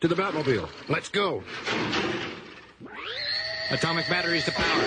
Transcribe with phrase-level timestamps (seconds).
[0.00, 0.68] To the Batmobile.
[0.88, 1.42] Let's go.
[3.70, 4.84] Atomic batteries to power.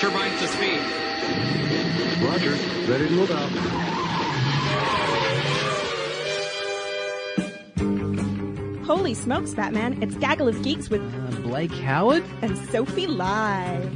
[0.00, 0.80] Turbines to speed.
[2.24, 2.52] Roger.
[2.90, 3.50] Ready to move out.
[8.86, 10.00] Holy smokes, Batman.
[10.02, 12.24] It's Gaggle of Geeks with Uh, Blake Howard?
[12.42, 13.92] and Sophie Live.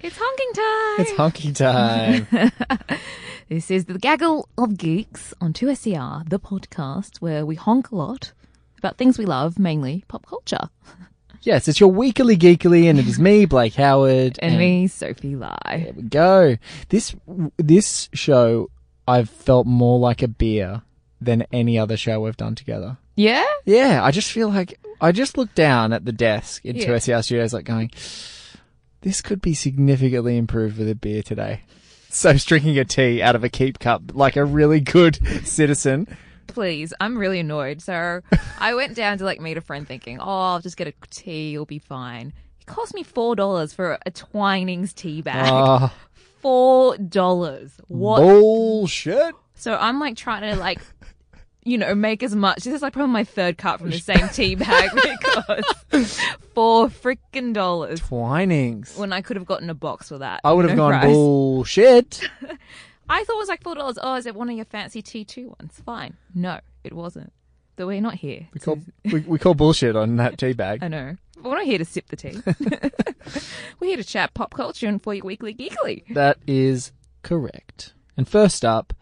[0.00, 1.00] It's honking time.
[1.00, 2.52] It's honky time.
[3.48, 8.32] This is the Gaggle of Geeks on 2SER, the podcast where we honk a lot
[8.76, 10.68] about things we love, mainly pop culture.
[11.42, 15.82] yes, it's your weekly geekily, and it is me, Blake Howard, And me, Sophie Lai.
[15.84, 16.56] There we go.
[16.90, 17.16] This
[17.56, 18.70] this show,
[19.06, 20.82] I've felt more like a beer
[21.18, 22.98] than any other show we've done together.
[23.16, 23.46] Yeah?
[23.64, 26.84] Yeah, I just feel like I just look down at the desk in Yeah.
[26.84, 27.90] 2SER Studios, like going,
[29.00, 31.62] this could be significantly improved with a beer today.
[32.10, 36.08] So drinking a tea out of a keep cup like a really good citizen.
[36.46, 37.82] Please, I'm really annoyed.
[37.82, 38.22] So
[38.58, 41.50] I went down to like meet a friend thinking, oh, I'll just get a tea,
[41.50, 42.32] you'll be fine.
[42.60, 45.48] It cost me $4 for a Twinings tea bag.
[45.52, 45.94] Ah,
[46.42, 47.70] $4.
[47.88, 48.20] What?
[48.20, 49.34] bullshit.
[49.54, 50.80] So I'm like trying to like,
[51.68, 52.64] you know, make as much.
[52.64, 54.90] This is like probably my third cup from the same tea bag
[55.90, 56.20] because
[56.54, 58.96] four freaking dollars Twinings.
[58.96, 60.40] when I could have gotten a box for that.
[60.44, 61.12] I would have No gone price.
[61.12, 62.20] bullshit.
[63.10, 63.98] I thought it was like four dollars.
[64.02, 65.80] Oh, is it one of your fancy T two ones?
[65.84, 66.16] Fine.
[66.34, 67.32] No, it wasn't.
[67.76, 68.48] But we're not here.
[68.52, 70.82] We call, we, we call bullshit on that tea bag.
[70.82, 71.16] I know.
[71.40, 72.36] We're not here to sip the tea.
[73.78, 76.02] we're here to chat pop culture and for your weekly geekly.
[76.14, 76.90] That is
[77.22, 77.92] correct.
[78.16, 78.92] And first up,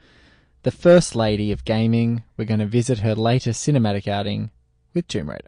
[0.67, 2.25] the First Lady of Gaming.
[2.37, 4.51] We're going to visit her latest cinematic outing
[4.95, 5.47] with Tomb Raider.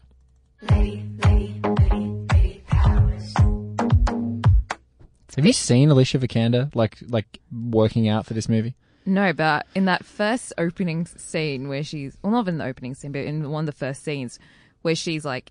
[5.34, 8.76] Have you seen Alicia Vikander like like working out for this movie?
[9.06, 13.10] No, but in that first opening scene where she's well, not in the opening scene,
[13.10, 14.38] but in one of the first scenes
[14.82, 15.50] where she's like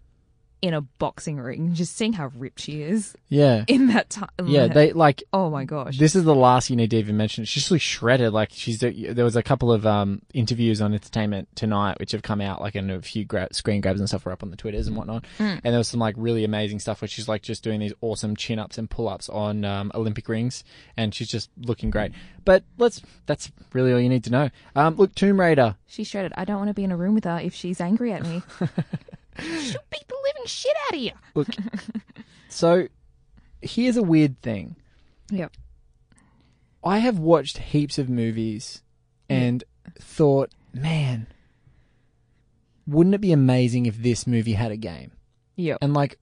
[0.61, 3.63] in a boxing ring, just seeing how ripped she is Yeah.
[3.67, 4.29] in that time.
[4.43, 5.97] Yeah, they like Oh my gosh.
[5.99, 7.45] This is the last you need to even mention.
[7.45, 8.33] She's really shredded.
[8.33, 12.41] Like she's there was a couple of um, interviews on Entertainment Tonight which have come
[12.41, 14.87] out, like and a few gra- screen grabs and stuff were up on the Twitters
[14.87, 15.25] and whatnot.
[15.39, 18.35] And there was some like really amazing stuff where she's like just doing these awesome
[18.35, 20.63] chin ups and pull ups on um, Olympic rings,
[20.95, 22.11] and she's just looking great.
[22.45, 24.49] But let's that's really all you need to know.
[24.75, 25.75] Um, look, Tomb Raider.
[25.85, 26.33] She's shredded.
[26.35, 28.41] I don't want to be in a room with her if she's angry at me.
[29.39, 31.11] She'll beat the living shit out of you.
[31.35, 31.47] Look,
[32.49, 32.87] so
[33.61, 34.75] here's a weird thing.
[35.31, 35.53] Yep.
[36.83, 38.81] I have watched heaps of movies
[39.29, 39.63] and
[39.99, 41.27] thought, man,
[42.85, 45.11] wouldn't it be amazing if this movie had a game?
[45.57, 45.79] Yep.
[45.81, 46.17] And like,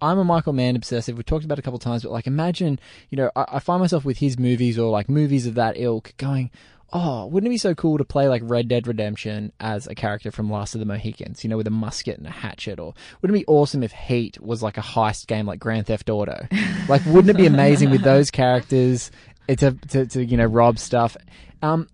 [0.00, 1.16] I'm a Michael Mann obsessive.
[1.16, 2.80] We've talked about it a couple times, but like, imagine,
[3.10, 6.14] you know, I, I find myself with his movies or like movies of that ilk
[6.16, 6.50] going,
[6.92, 10.30] oh, wouldn't it be so cool to play like Red Dead Redemption as a character
[10.30, 12.78] from Last of the Mohicans, you know, with a musket and a hatchet?
[12.78, 16.10] Or wouldn't it be awesome if Heat was like a heist game like Grand Theft
[16.10, 16.46] Auto?
[16.88, 19.10] like, wouldn't it be amazing with those characters
[19.48, 21.16] eh, to, to, to you know, rob stuff?
[21.62, 21.88] Um,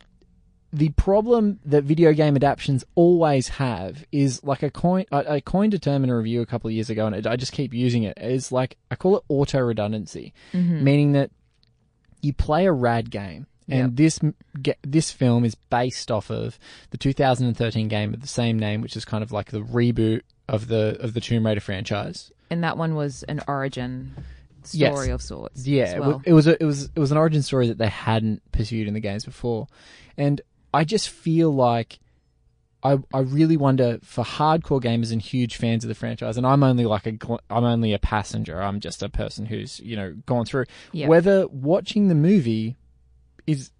[0.72, 5.04] the problem that video game adaptations always have is like a coin.
[5.10, 7.36] I, I coined a term in a review a couple of years ago, and I
[7.36, 8.16] just keep using it.
[8.16, 8.30] it.
[8.30, 10.32] Is like I call it auto redundancy,
[10.84, 11.30] meaning that
[12.22, 13.96] you play a rad game, and Yep.
[13.96, 14.20] this
[14.82, 16.58] this film is based off of
[16.90, 20.68] the 2013 game of the same name, which is kind of like the reboot of
[20.68, 22.32] the of the Tomb Raider franchise.
[22.50, 24.12] And that one was an origin
[24.72, 24.92] Yes.
[24.92, 25.66] story of sorts.
[25.66, 26.22] Yeah, well.
[26.26, 28.92] it was a, it was it was an origin story that they hadn't pursued in
[28.94, 29.68] the games before,
[30.18, 30.40] and
[30.74, 31.98] I just feel like
[32.82, 36.62] I I really wonder for hardcore gamers and huge fans of the franchise, and I'm
[36.62, 37.12] only like a
[37.48, 38.60] I'm only a passenger.
[38.62, 41.08] I'm just a person who's you know gone through Yeah.
[41.08, 42.76] whether watching the movie
[43.46, 43.70] is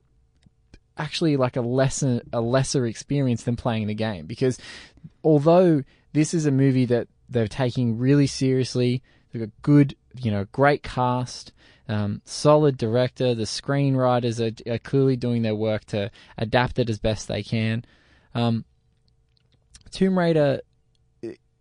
[0.97, 4.59] actually like a lesser a lesser experience than playing the game because
[5.25, 5.83] although
[6.13, 10.83] this is a movie that they're taking really seriously, they've got good, you know, great
[10.83, 11.53] cast,
[11.89, 13.35] um, solid director.
[13.35, 17.85] The screenwriters are, are clearly doing their work to adapt it as best they can.
[18.35, 18.65] Um,
[19.91, 20.61] Tomb Raider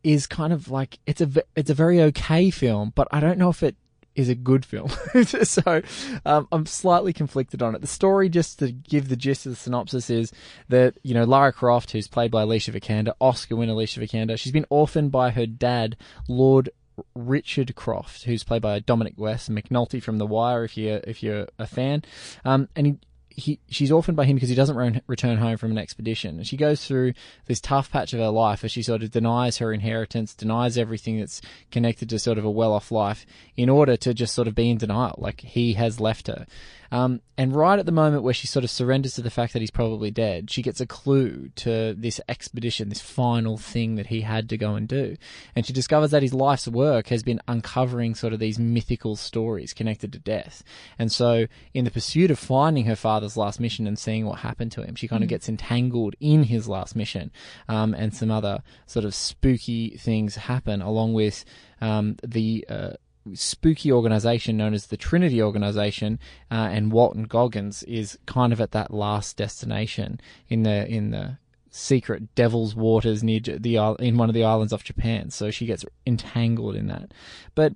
[0.04, 3.50] is kind of like it's a it's a very okay film, but I don't know
[3.50, 3.76] if it
[4.20, 4.90] is a good film.
[5.24, 5.82] so
[6.26, 7.82] um, I'm slightly conflicted on it.
[7.82, 10.32] The story, just to give the gist of the synopsis, is
[10.68, 14.52] that you know Lara Croft, who's played by Alicia Vikander, Oscar winner Alicia Vikander, she's
[14.52, 15.96] been orphaned by her dad,
[16.28, 16.70] Lord
[17.16, 21.48] Richard Croft, who's played by Dominic West, McNulty from The Wire, if you're if you're
[21.58, 22.04] a fan,
[22.46, 22.98] um, and he
[23.40, 26.38] he she's orphaned by him because he doesn't re- return home from an expedition.
[26.38, 27.14] And she goes through
[27.46, 31.20] this tough patch of her life as she sort of denies her inheritance, denies everything
[31.20, 31.42] that's
[31.72, 33.26] connected to sort of a well-off life
[33.58, 36.46] in order to just sort of be in denial, like he has left her.
[36.92, 39.60] Um, and right at the moment where she sort of surrenders to the fact that
[39.60, 44.22] he's probably dead, she gets a clue to this expedition, this final thing that he
[44.22, 45.16] had to go and do.
[45.56, 49.74] And she discovers that his life's work has been uncovering sort of these mythical stories
[49.74, 50.64] connected to death.
[50.98, 54.72] And so, in the pursuit of finding her father's last mission and seeing what happened
[54.74, 57.32] to him, she kind of gets entangled in his last mission.
[57.68, 61.46] Um, and some other sort of spooky things happen along with
[61.82, 62.66] um, the.
[62.70, 62.94] Uh,
[63.34, 68.72] spooky organization known as the Trinity Organization, uh, and Walton Goggins is kind of at
[68.72, 71.38] that last destination in the in the
[71.70, 75.30] secret Devil's Waters near the in one of the islands off Japan.
[75.30, 77.14] So she gets entangled in that.
[77.56, 77.74] But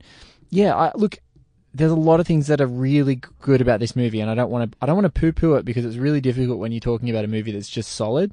[0.50, 1.20] yeah, I, look.
[1.74, 4.52] There's a lot of things that are really good about this movie, and I don't
[4.52, 4.78] want to.
[4.82, 7.28] I don't want to poo-poo it because it's really difficult when you're talking about a
[7.28, 8.32] movie that's just solid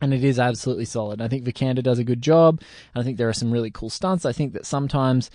[0.00, 1.20] and it is absolutely solid.
[1.20, 2.60] I think Vikander does a good job.
[2.94, 4.24] And I think there are some really cool stunts.
[4.24, 5.30] I think that sometimes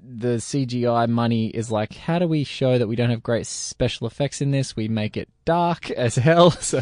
[0.00, 4.06] the CGI money is like, how do we show that we don't have great special
[4.06, 4.76] effects in this?
[4.76, 6.80] We make it dark as hell so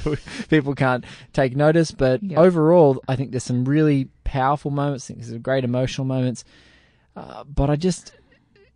[0.48, 1.90] people can't take notice.
[1.90, 2.38] But Yep.
[2.38, 5.06] overall, I think there's some really powerful moments.
[5.06, 6.44] I think there's some great emotional moments.
[7.16, 8.12] Uh, but I just,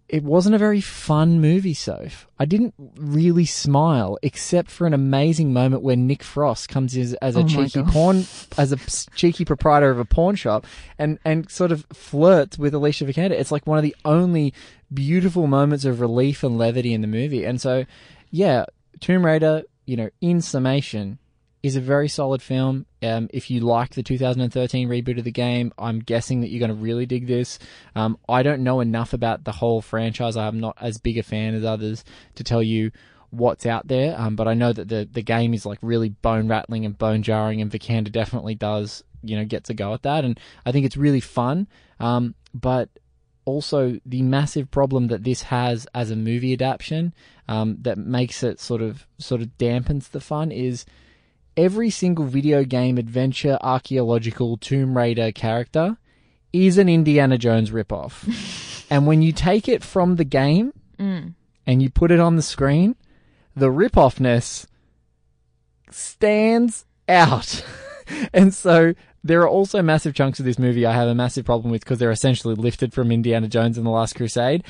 [0.09, 2.27] it wasn't a very fun movie, Soph.
[2.39, 7.37] I didn't really smile, except for an amazing moment where Nick Frost comes in as
[7.37, 8.25] a Oh cheeky pawn,
[8.59, 8.77] as a
[9.17, 10.67] cheeky proprietor of a pawn shop,
[10.99, 13.33] and and sort of flirts with Alicia Vikander.
[13.33, 14.53] It's like one of the only
[14.93, 17.45] beautiful moments of relief and levity in the movie.
[17.45, 17.87] And so,
[18.31, 18.67] yeah,
[19.01, 21.19] Tomb Raider, you know, in summation,
[21.65, 22.85] is a very solid film.
[23.03, 26.69] Um, if you like the 2013 reboot of the game, I'm guessing that you're going
[26.69, 27.59] to really dig this.
[27.97, 30.37] Um, I don't know enough about the whole franchise.
[30.37, 32.91] I'm not as big a fan as others to tell you
[33.31, 34.15] what's out there.
[34.21, 37.23] Um, but I know that the the game is like really bone rattling and bone
[37.23, 40.85] jarring, and Vikander definitely does you know gets a go at that, and I think
[40.85, 41.67] it's really fun.
[41.99, 42.91] Um, but
[43.47, 47.15] also the massive problem that this has as a movie adaptation
[47.49, 50.85] um, that makes it sort of sort of dampens the fun is
[51.57, 55.97] every single video game adventure archaeological Tomb Raider character
[56.53, 58.87] is an Indiana Jones ripoff.
[58.91, 61.35] and when you take it from the game mm.
[61.67, 62.97] and you put it on the screen,
[63.57, 64.67] the ripoffness
[65.91, 67.65] stands out.
[68.33, 71.71] and so there are also massive chunks of this movie I have a massive problem
[71.71, 74.65] with because they're essentially lifted from Indiana Jones and the Last Crusade.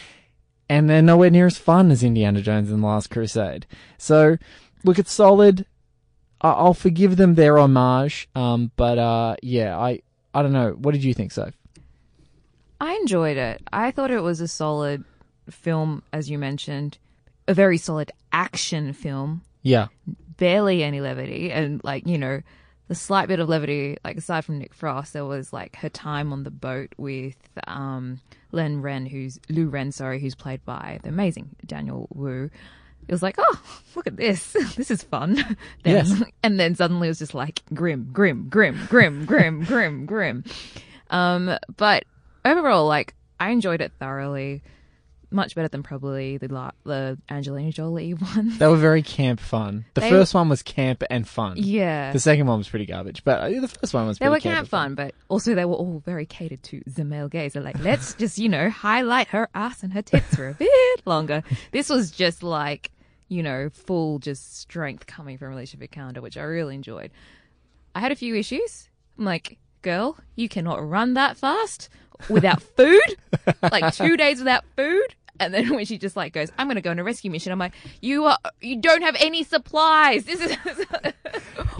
[0.69, 3.67] And they're nowhere near as fun as Indiana Jones and the Last Crusade.
[3.99, 4.39] So,
[4.85, 5.67] look, it's solid.
[6.53, 8.29] I'll forgive them their homage.
[8.35, 10.01] Um, but uh, yeah, I
[10.35, 10.73] I don't know.
[10.73, 11.55] What did you think, Soph?
[12.81, 13.63] I enjoyed it.
[13.73, 15.05] I thought it was a solid
[15.49, 16.99] film, as you mentioned,
[17.49, 19.43] a very solid action film.
[19.63, 19.87] Yeah,
[20.37, 22.43] Barely any levity, and like you know,
[22.89, 26.33] the slight bit of levity, like aside from Nick Frost, there was like her time
[26.33, 27.37] on the boat with
[27.67, 28.21] um,
[28.53, 32.51] Len Ren, who's Lou Ren, sorry, who's played by the amazing Daniel Wu.
[33.07, 33.61] It was like, oh,
[33.97, 34.57] look at this.
[34.77, 35.35] This is fun.
[35.83, 36.23] Then, Yes.
[36.43, 40.45] And then suddenly it was just like grim, grim, grim, grim, grim, grim, grim.
[41.11, 42.05] Um, but
[42.45, 44.63] overall, like I enjoyed it thoroughly,
[45.31, 48.57] much better than probably the la- the Angelina Jolie one.
[48.59, 49.85] they were very camp fun.
[49.95, 51.55] The They- first one was camp and fun.
[51.57, 54.49] yeah, The second one was pretty garbage, but uh, the first one was they pretty
[54.49, 57.55] were camp and fun, but also they were all very catered to the male gaze.
[57.55, 60.71] They're like, let's just you know highlight her ass and her tits for a bit
[61.05, 61.43] longer.
[61.73, 62.91] This was just like
[63.29, 67.11] you know full just strength coming from Alicia Vikander, which I really enjoyed.
[67.95, 68.89] I had a few issues.
[69.19, 71.89] I'm like, girl, you cannot run that fast
[72.29, 73.17] without food.
[73.63, 75.15] like two days without food.
[75.41, 77.51] And then when she just like goes, I'm going to go on a rescue mission.
[77.51, 80.25] I'm like, you are, you don't have any supplies.
[80.25, 80.57] This is,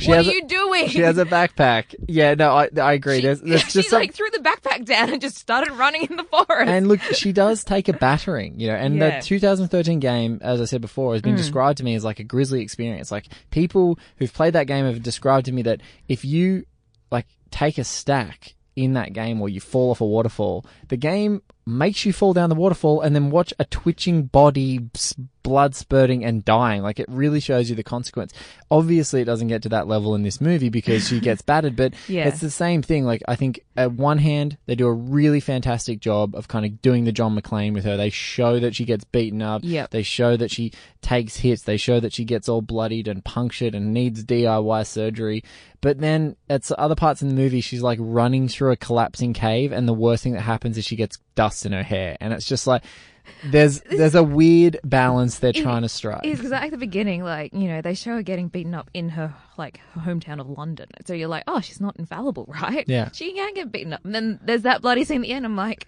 [0.07, 0.89] what are a- you doing?
[0.89, 1.95] She has a backpack.
[2.09, 3.17] Yeah, no, I I agree.
[3.17, 6.03] She- there's, there's she just some, like threw the backpack down and just started running
[6.11, 6.69] in the forest.
[6.69, 8.75] and look, she does take a battering, you know.
[8.75, 9.21] And Yeah.
[9.21, 11.39] the 2013 game, as I said before, has been mm.
[11.39, 13.13] described to me as like a grisly experience.
[13.13, 16.65] Like people who've played that game have described to me that if you
[17.13, 21.41] like take a stack in that game or you fall off a waterfall, the game
[21.67, 24.81] makes you fall down the waterfall and then watch a twitching body,
[25.43, 26.83] blood spurting and dying.
[26.83, 28.33] Like it really shows you the consequence.
[28.71, 31.95] Obviously, it doesn't get to that level in this movie because she gets battered, but
[32.09, 32.27] Yeah.
[32.29, 33.05] it's the same thing.
[33.05, 36.83] Like I think at one hand, they do a really fantastic job of kind of
[36.83, 37.97] doing the John McClane with her.
[37.97, 39.63] They show that she gets beaten up.
[39.65, 39.91] Yep.
[39.91, 41.63] They show that she takes hits.
[41.63, 45.43] They show that she gets all bloodied and punctured and needs DIY surgery.
[45.81, 49.71] But then at other parts in the movie, she's like running through a collapsing cave,
[49.71, 52.47] and the worst thing that happens is she gets dust in her hair, and it's
[52.47, 52.83] just like
[53.45, 56.21] there's there's a weird balance they're trying to strike.
[56.25, 59.11] It's because at the beginning, like you know, they show her getting beaten up in
[59.11, 60.89] her like hometown of London.
[61.07, 62.85] So you're like, oh, she's not infallible, right?
[62.87, 63.11] Yeah.
[63.13, 64.05] she can get beaten up.
[64.05, 65.45] And then there's that bloody scene at the end.
[65.45, 65.87] I'm like,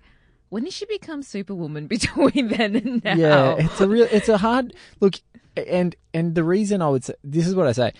[0.48, 3.14] when did she become Superwoman between then and now?
[3.14, 5.14] Yeah, it's a real, it's a hard look,
[5.56, 7.92] and and the reason I would say this is what I say,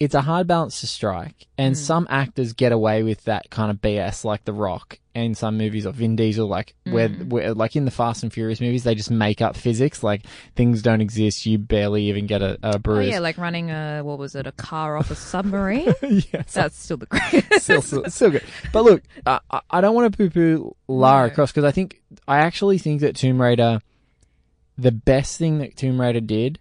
[0.00, 1.78] it's a hard balance to strike, and mm.
[1.78, 5.86] some actors get away with that kind of BS, like The Rock, in some movies,
[5.86, 9.10] or Vin Diesel, like where, where like in the Fast and Furious movies, they just
[9.10, 10.22] make up physics, like
[10.56, 13.08] things don't exist, you barely even get a, a Oh bruise.
[13.10, 15.94] yeah, like running a what was it, a car off a submarine?
[16.02, 17.62] yes, That's still the greatest.
[17.62, 18.42] still, still, still good.
[18.72, 19.38] But look, I,
[19.70, 21.34] I- don't want to poo-poo Lara No.
[21.34, 23.80] Croft because I think I actually think that Tomb Raider,
[24.76, 26.58] the best thing that Tomb Raider did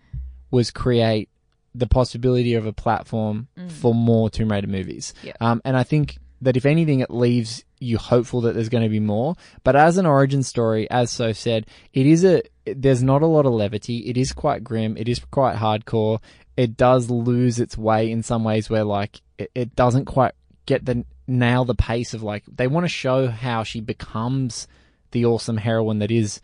[0.52, 1.30] was create
[1.74, 5.16] the possibility of a platform for more Tomb Raider movies.
[5.24, 5.34] Yeah.
[5.42, 8.90] Um, and I think that if anything, it leaves you hopeful that there's going to
[8.90, 9.36] be more.
[9.64, 13.46] But as an origin story, as so said, it is a there's not a lot
[13.46, 14.10] of levity.
[14.10, 14.96] It is quite grim.
[14.98, 16.20] It is quite hardcore.
[16.56, 20.34] It does lose its way in some ways where like it, it doesn't quite
[20.66, 24.68] get the nail the pace of like they want to show how she becomes
[25.12, 26.42] the awesome heroine that is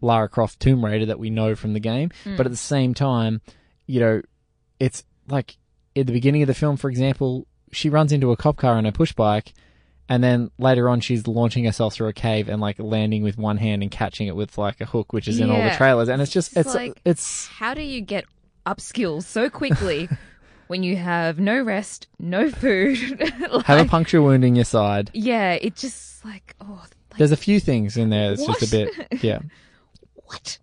[0.00, 2.10] Lara Croft Tomb Raider that we know from the game.
[2.24, 2.36] Hmm.
[2.36, 3.40] But at the same time,
[3.86, 4.22] you know,
[4.78, 5.56] it's like
[5.96, 8.84] at the beginning of the film, for example, she runs into a cop car on
[8.84, 9.52] her push bike,
[10.08, 13.56] and then later on she's launching herself through a cave and like landing with one
[13.58, 15.76] hand and catching it with like a hook, which is in all the Yeah.
[15.76, 16.08] trailers.
[16.08, 18.24] And it's just It's it's like- it's How do you get
[18.66, 20.08] up skills so quickly
[20.66, 22.98] when you have no rest, no food?
[23.64, 25.10] have a puncture wound in your side.
[25.14, 28.32] Yeah, it just like oh, like, There's a few things in there.
[28.32, 29.38] It's just a bit yeah,
[30.26, 30.58] what?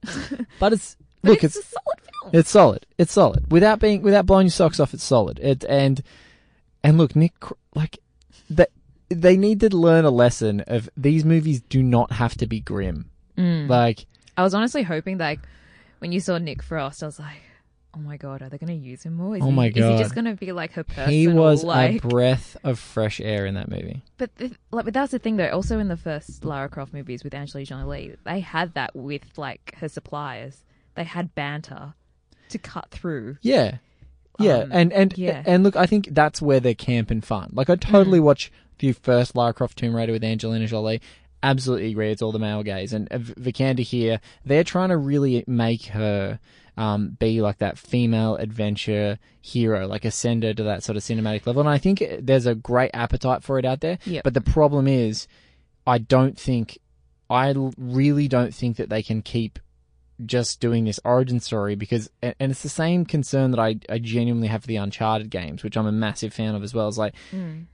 [0.59, 2.31] but it's look it's, it's a solid film.
[2.33, 2.85] It's solid.
[2.97, 3.51] It's solid.
[3.51, 5.39] Without being without blowing your socks off, it's solid.
[5.39, 6.03] It and
[6.87, 7.33] and look, Nick,
[7.75, 7.99] like
[8.49, 8.69] that
[9.09, 13.09] they need to learn a lesson of these movies do not have to be grim.
[13.37, 13.67] Mm.
[13.67, 14.05] Like
[14.37, 15.41] I was honestly hoping like,
[15.99, 17.41] when you saw Nick Frost, I was like,
[17.93, 19.35] oh my god, are they going to use him more?
[19.35, 21.09] Is Oh he, my Is he just going to be like her personal?
[21.09, 22.05] he was like.
[22.05, 24.01] a breath of fresh air in that movie.
[24.17, 25.49] But the, like, but that's the thing though.
[25.49, 29.75] Also, in the first Lara Croft movies with Angelina Jolie, they had that with like
[29.79, 30.63] her suppliers.
[30.95, 31.95] They had banter
[32.49, 33.37] to cut through.
[33.41, 33.79] Yeah.
[34.39, 35.43] Yeah, Um, and and yeah.
[35.45, 37.49] and look, I think that's where they're camp and fun.
[37.53, 41.01] Like I totally watch the first Lara Croft Tomb Raider with Angelina Jolie.
[41.43, 42.93] Absolutely agree, it's all the male gaze.
[42.93, 46.39] And uh, Vikander here, they're trying to really make her
[46.77, 51.45] um, be like that female adventure hero, like ascend her to that sort of cinematic
[51.45, 51.59] level.
[51.59, 53.97] And I think there's a great appetite for it out there.
[54.05, 54.23] Yep.
[54.23, 55.27] But the problem is,
[55.85, 56.77] I don't think,
[57.29, 59.59] I really don't think that they can keep
[60.25, 64.47] just doing this origin story because and it's the same concern that I, I genuinely
[64.47, 66.87] have for the Uncharted games, which I'm a massive fan of as well.
[66.87, 67.13] Is like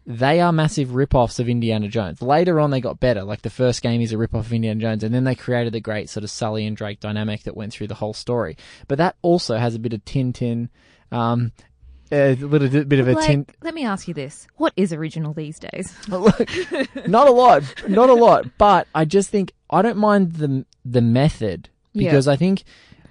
[0.05, 2.21] they are massive rip-offs of Indiana Jones.
[2.21, 3.23] Later on they got better.
[3.23, 5.79] Like the first game is a rip-off of Indiana Jones and then they created the
[5.79, 8.57] great sort of Sully and Drake dynamic that went through the whole story.
[8.87, 10.69] But that also has a bit of Tintin
[11.11, 11.51] um
[12.11, 15.33] a little bit of a Like, tin let me ask you this: What is original
[15.33, 15.95] these days?
[16.07, 16.47] Look,
[17.07, 21.01] not a lot, not a lot, but I just think I don't mind the the
[21.01, 22.09] method Yeah.
[22.11, 22.63] because I think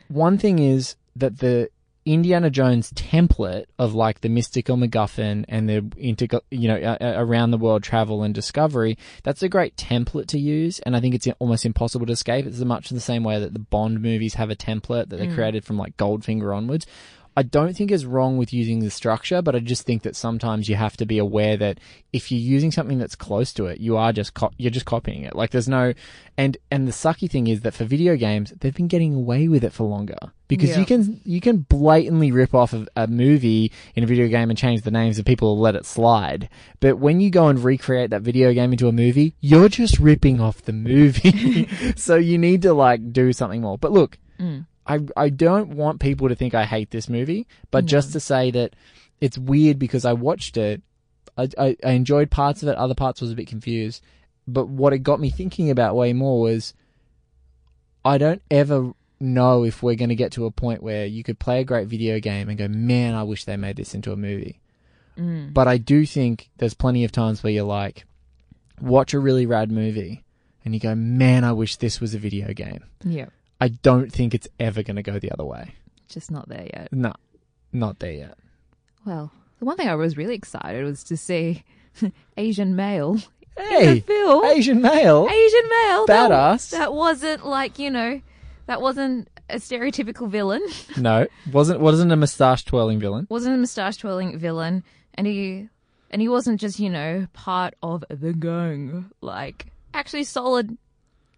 [0.09, 1.69] one thing is that the
[2.05, 7.53] Indiana Jones template of like the mystical MacGuffin and the inter, you know, uh, around
[7.53, 8.99] the world travel and discovery.
[9.23, 12.45] That's a great template to use, and I think it's almost impossible to escape.
[12.45, 15.29] It's much in the same way that the Bond movies have a template that they
[15.29, 16.87] created from like Goldfinger onwards.
[17.37, 20.69] I don't think is wrong with using the structure, but I just think that sometimes
[20.69, 21.79] you have to be aware that
[22.13, 25.23] if you're using something that's close to it, you are just co- you're just copying
[25.23, 25.35] it.
[25.35, 25.95] Like there's no,
[26.37, 29.65] and and the sucky thing is that for video games, they've been getting away with
[29.65, 30.81] it for longer because Yeah.
[30.81, 34.59] you can you can blatantly rip off a, a movie in a video game and
[34.59, 36.51] change the names, and people will let it slide.
[36.81, 40.39] But when you go and recreate that video game into a movie, you're just ripping
[40.39, 41.67] off the movie.
[41.97, 43.79] so you need to like do something more.
[43.79, 44.19] But look.
[44.39, 44.67] Mm.
[44.87, 48.51] I I don't want people to think I hate this movie, but just to say
[48.51, 48.75] that
[49.21, 50.83] it's weird because I watched it,
[51.37, 54.03] I, I I enjoyed parts of it, other parts was a bit confused.
[54.47, 56.75] But what it got me thinking about way more was,
[58.05, 61.39] I don't ever know if we're going to get to a point where you could
[61.39, 64.17] play a great video game and go, man, I wish they made this into a
[64.17, 64.59] movie.
[65.17, 65.55] Mm.
[65.55, 68.05] But I do think there's plenty of times where you're like,
[68.81, 70.25] watch a really rad movie,
[70.65, 72.83] and you go, man, I wish this was a video game.
[73.05, 73.27] Yeah,
[73.63, 75.75] I don't think it's ever going to go the other way.
[76.09, 76.89] just not there yet.
[76.93, 77.13] No,
[77.73, 78.37] not there yet.
[79.07, 81.63] Well, the one thing I was really excited was to see
[82.37, 83.19] Asian male
[83.57, 84.45] Hey, film.
[84.47, 85.29] Asian male.
[85.31, 86.07] Asian male.
[86.07, 86.71] That, Badass.
[86.71, 88.21] that wasn't like you know,
[88.67, 90.63] that wasn't a stereotypical villain.
[90.97, 93.27] No, wasn't wasn't a moustache twirling villain.
[93.31, 94.83] wasn't a moustache twirling villain,
[95.15, 95.69] and he
[96.11, 99.11] and he wasn't just you know part of the gang.
[99.21, 100.77] Like actually solid,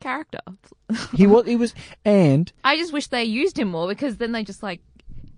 [0.01, 0.41] character.
[1.17, 1.47] He was.
[1.47, 1.75] He was,
[2.05, 4.81] and I just wish they used him more because then they just like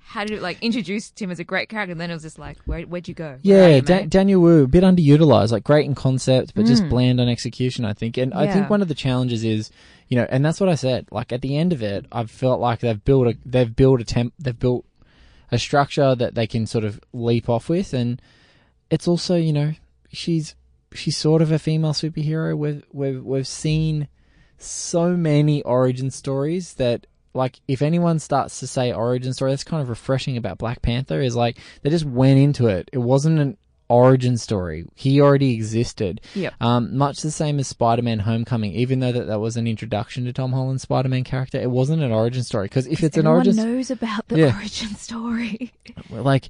[0.00, 2.58] had it like introduced him as a great character, and then it was just like,
[2.66, 3.30] where, where'd you go?
[3.30, 6.88] Where Yeah, you, da- Daniel Wu, a bit underutilized, like great in concept, but just
[6.88, 8.16] bland on execution, I think.
[8.16, 8.70] And I think Mm.
[8.70, 9.70] One of the challenges is,
[10.08, 11.06] you know, and that's what I said.
[11.10, 14.04] Like at the end of it, I've felt like they've built a, they've built a
[14.04, 14.84] temp, they've built
[15.50, 18.20] a structure that they can sort of leap off with, and
[18.90, 19.72] it's also, you know,
[20.12, 20.54] she's
[20.92, 22.56] she's sort of a female superhero.
[22.56, 24.08] We've we've we've seen
[24.58, 29.82] so many origin stories that like if anyone starts to say origin story that's kind
[29.82, 33.56] of refreshing about black panther is like they just went into it it wasn't an
[33.88, 36.54] origin story he already existed Yep.
[36.60, 40.32] um, much the same as spider-man homecoming even though that, that was an introduction to
[40.32, 43.90] tom holland's spider-man character it wasn't an origin story because if it's an origin knows
[43.90, 44.56] about the Yeah.
[44.56, 45.72] origin story.
[46.10, 46.48] like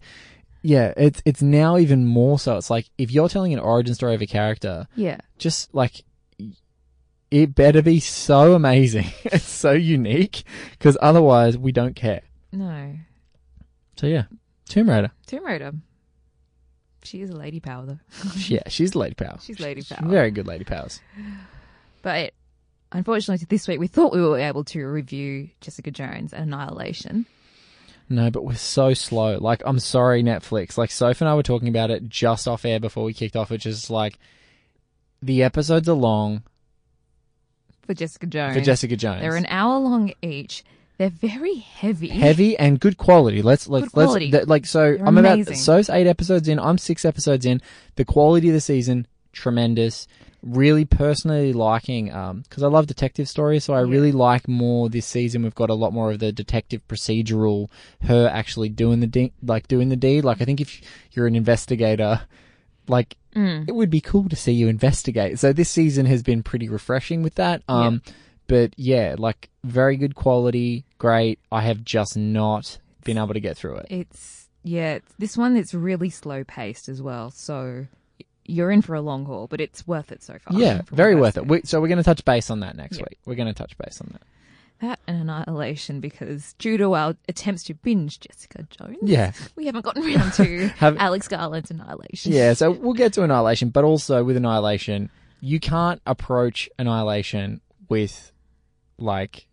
[0.62, 4.14] yeah it's it's now even more so it's like if you're telling an origin story
[4.14, 5.18] of a character yeah.
[5.36, 6.04] just like
[7.30, 12.94] it better be so amazing it's so unique because otherwise we don't care No.
[13.96, 14.24] so yeah
[14.68, 15.72] tomb raider Tomb Raider.
[17.02, 17.98] She is a lady power though.
[18.46, 20.08] yeah she's a lady power She's lady She's power.
[20.08, 21.00] very good lady powers
[22.02, 22.32] But
[22.92, 27.26] unfortunately, this week we thought we were able to review Jessica Jones and Annihilation.
[28.08, 31.68] no but we're so slow like i'm sorry netflix like soph and i were talking
[31.68, 34.16] about it just off air before we kicked off which is like
[35.22, 36.42] the episodes are long
[37.86, 38.54] For Jessica Jones.
[38.56, 40.64] for jessica jones They're an hour long each.
[40.98, 42.08] They're very heavy.
[42.08, 43.42] heavy and good quality.
[43.42, 44.30] Let's let's quality.
[44.30, 44.96] let's th- like so.
[44.96, 45.56] They're I'm about amazing.
[45.56, 46.58] so's eight episodes in.
[46.58, 47.60] I'm six episodes in.
[47.96, 50.08] The quality of the season tremendous.
[50.42, 53.90] Really personally liking um because I love detective stories, so I Yeah.
[53.90, 55.42] really like more this season.
[55.42, 57.68] We've got a lot more of the detective procedural,
[58.02, 60.24] her actually doing the de- like doing the deed.
[60.24, 60.80] Like I think if
[61.12, 62.22] you're an investigator,
[62.88, 63.68] like Mm.
[63.68, 65.38] it would be cool to see you investigate.
[65.38, 67.62] So this season has been pretty refreshing with that.
[67.68, 68.00] Um,
[68.48, 71.38] but yeah, like very good quality, great.
[71.52, 73.86] I have just not been able to get through it.
[73.90, 77.30] It's yeah, it's, this one it's really slow paced as well.
[77.30, 77.86] So
[78.46, 80.58] you're in for a long haul, but it's worth it so far.
[80.58, 81.46] Yeah, very worth it.
[81.46, 83.04] We, so we're going to touch base on that next Yeah.
[83.10, 83.18] week.
[83.26, 84.22] We're going to touch base on that.
[84.80, 89.32] That and Annihilation because due to our attempts to binge Jessica Jones, Yeah.
[89.54, 92.32] we haven't gotten around to Have- Alex Garland's Annihilation.
[92.32, 98.32] Yeah, so we'll get to Annihilation, but also with Annihilation, you can't approach Annihilation with
[98.98, 99.46] like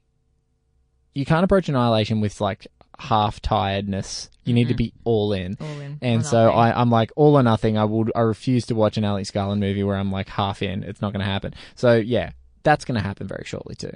[1.14, 2.68] you can't approach Annihilation with like
[3.00, 4.30] half tiredness.
[4.46, 4.78] You need to mm-hmm.
[4.78, 5.58] be all in.
[5.60, 6.50] All in, And so.
[6.50, 7.78] I, I'm like all or nothing.
[7.78, 10.84] I would I refuse to watch an Alex Garland movie where I'm like half in.
[10.84, 11.54] It's not going to happen.
[11.76, 12.32] So yeah,
[12.64, 13.92] that's going to happen very shortly too.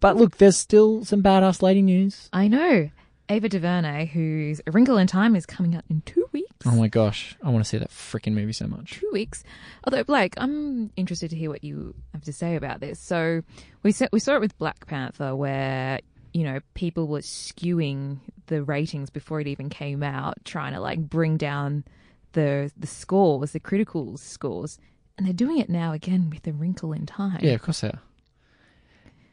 [0.00, 2.28] But look, there's still some badass lady news.
[2.32, 2.90] I know
[3.28, 6.48] Ava DuVernay, whose A Wrinkle in Time is coming out in two weeks.
[6.66, 8.92] Oh my gosh, I want to see that freaking movie so much.
[9.00, 9.44] two weeks.
[9.84, 12.98] Although Blake, I'm interested to hear what you have to say about this.
[12.98, 13.42] So
[13.82, 16.00] we saw, we saw it with Black Panther, where
[16.32, 20.98] you know people were skewing the ratings before it even came out, trying to like
[21.00, 21.84] bring down
[22.32, 24.78] the the scores, the critical scores,
[25.16, 27.40] and they're doing it now again with A Wrinkle in Time.
[27.42, 28.00] Yeah, of course they are.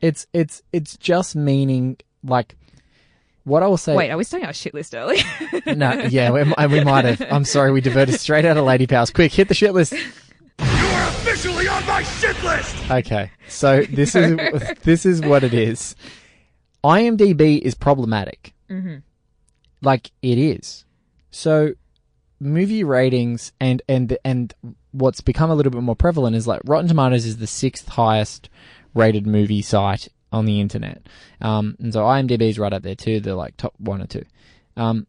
[0.02, 2.56] It's it's it's just meaning like
[3.46, 3.96] what I will say.
[3.96, 5.20] Wait, are we starting our shit list early.
[5.68, 7.22] no, yeah, we, we might have.
[7.32, 9.12] I'm sorry, we diverted straight out of Lady Powers.
[9.12, 9.94] Quick, hit the shit list.
[9.94, 10.00] You
[10.60, 12.76] are officially on my shit list!
[12.90, 14.38] Okay, so this is
[14.84, 15.96] this is what it is.
[16.84, 18.54] IMDb is problematic.
[18.70, 18.98] Mm-hmm.
[19.82, 20.86] Like it is.
[21.30, 21.74] So
[22.40, 24.54] movie ratings and and and
[24.92, 28.50] what's become a little bit more prevalent is like Rotten Tomatoes is the sixth highest
[28.96, 31.08] rated movie site on the internet.
[31.42, 33.20] Um, and so IMDb is right up there too.
[33.20, 34.26] They're like top one or two.
[34.76, 35.06] Um,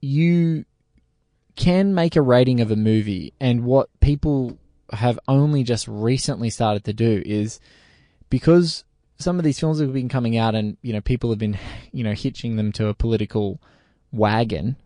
[0.00, 0.64] you
[1.56, 4.58] can make a rating of a movie, and what people
[4.92, 7.60] have only just recently started to do is
[8.28, 8.84] because
[9.18, 11.58] some of these films have been coming out, and you know people have been,
[11.92, 13.60] you know, hitching them to a political
[14.12, 14.76] wagon.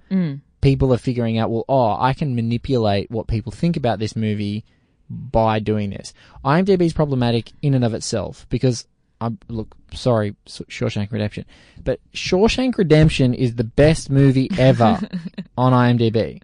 [0.60, 4.64] People are figuring out, well, oh, I can manipulate what people think about this movie
[5.10, 6.12] by doing this.
[6.44, 8.86] IMDb is problematic in and of itself because
[9.20, 11.44] I look sorry, Shawshank Redemption,
[11.82, 15.00] but Shawshank Redemption is the best movie ever
[15.58, 16.42] on IMDb.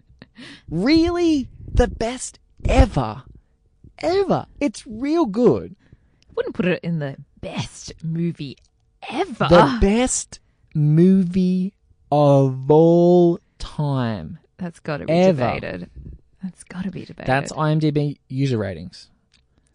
[0.69, 3.23] Really, the best ever,
[3.99, 4.45] ever.
[4.59, 5.75] It's real good.
[6.35, 8.57] Wouldn't put it in the best movie
[9.09, 9.47] ever.
[9.49, 10.39] The best
[10.73, 11.73] movie
[12.11, 14.39] of all time.
[14.57, 15.53] That's got to be Ever.
[15.55, 15.89] debated.
[16.45, 17.27] That's got to be debated.
[17.27, 19.09] That's IMDb user ratings.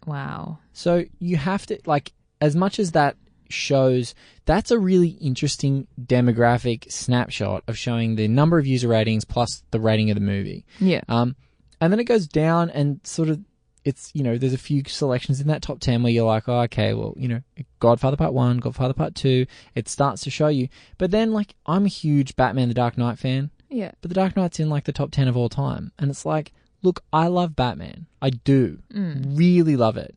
[0.06, 0.58] wow.
[0.72, 3.16] So you have to like as much as that
[3.48, 4.14] shows
[4.46, 9.80] that's a really interesting demographic snapshot of showing the number of user ratings plus the
[9.80, 10.64] rating of the movie.
[10.78, 11.00] Yeah.
[11.08, 11.34] Um,
[11.80, 13.40] and then it goes down and sort of
[13.84, 16.60] it's you know there's a few selections in that top 10 where you're like oh
[16.60, 17.40] okay well you know
[17.78, 21.86] godfather part 1 godfather part 2 it starts to show you but then like i'm
[21.86, 23.92] a huge batman the dark knight fan Yeah.
[24.02, 26.52] but the dark knight's in like the top 10 of all time and it's like
[26.82, 29.36] look i love batman i do Mm.
[29.38, 30.14] really love it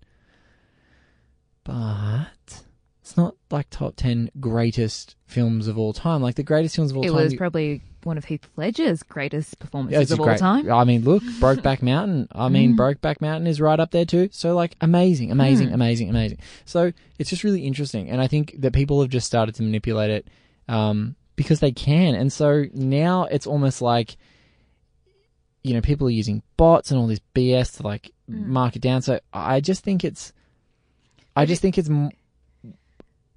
[1.63, 2.63] but
[3.01, 6.97] it's not like top 10 greatest films of all time like the greatest films of
[6.97, 10.35] all It time It was probably one of Heath Ledger's greatest performances it's of all
[10.35, 10.69] time.
[10.69, 12.27] I mean, look, Brokeback Mountain.
[12.33, 12.77] I mean, Mm.
[12.77, 14.27] Brokeback Mountain is right up there too.
[14.33, 15.73] So, like, amazing, amazing, Mm.
[15.73, 16.39] amazing, amazing.
[16.65, 20.09] So, it's just really interesting, and I think that people have just started to manipulate
[20.11, 20.27] it
[20.67, 24.17] um, because they can, and so now it's almost like,
[25.63, 28.45] you know, people are using bots and all this BS to like Mm.
[28.47, 29.01] mark it down.
[29.01, 30.31] So, I just think it's,
[31.35, 31.89] I just think it's,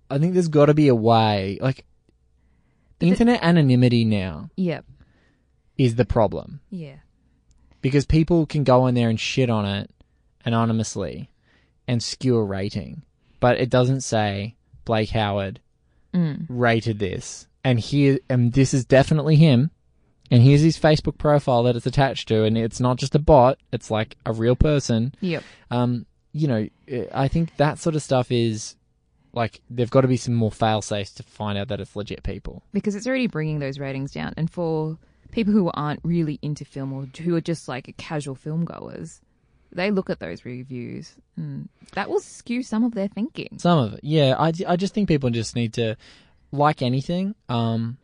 [0.08, 1.84] I think there's got to be a way, like.
[3.00, 4.84] the- Internet anonymity now Yep.
[5.76, 6.96] is the problem Yeah.
[7.82, 9.90] because people can go in there and shit on it
[10.44, 11.28] anonymously
[11.88, 13.02] and skew a rating,
[13.40, 15.60] but it doesn't say Blake Howard
[16.14, 16.46] Mm.
[16.48, 19.70] rated this, and here and this is definitely him,
[20.30, 23.58] and here's his Facebook profile that it's attached to, and it's not just a bot;
[23.72, 25.14] it's like a real person.
[25.20, 25.42] Yep.
[25.70, 26.68] Um, you know,
[27.14, 28.76] I think that sort of stuff is
[29.32, 32.22] like there've got to be some more fail safes to find out that it's legit
[32.22, 32.62] people.
[32.72, 34.32] because it's already bringing those ratings down.
[34.36, 34.98] And for
[35.30, 39.20] people who aren't really into film or who are just like casual film goers,
[39.72, 43.58] they look at those reviews and that will skew some of their thinking.
[43.58, 44.34] Some of it, yeah.
[44.38, 45.96] I, I just think people just need to,
[46.52, 47.98] like anything, um,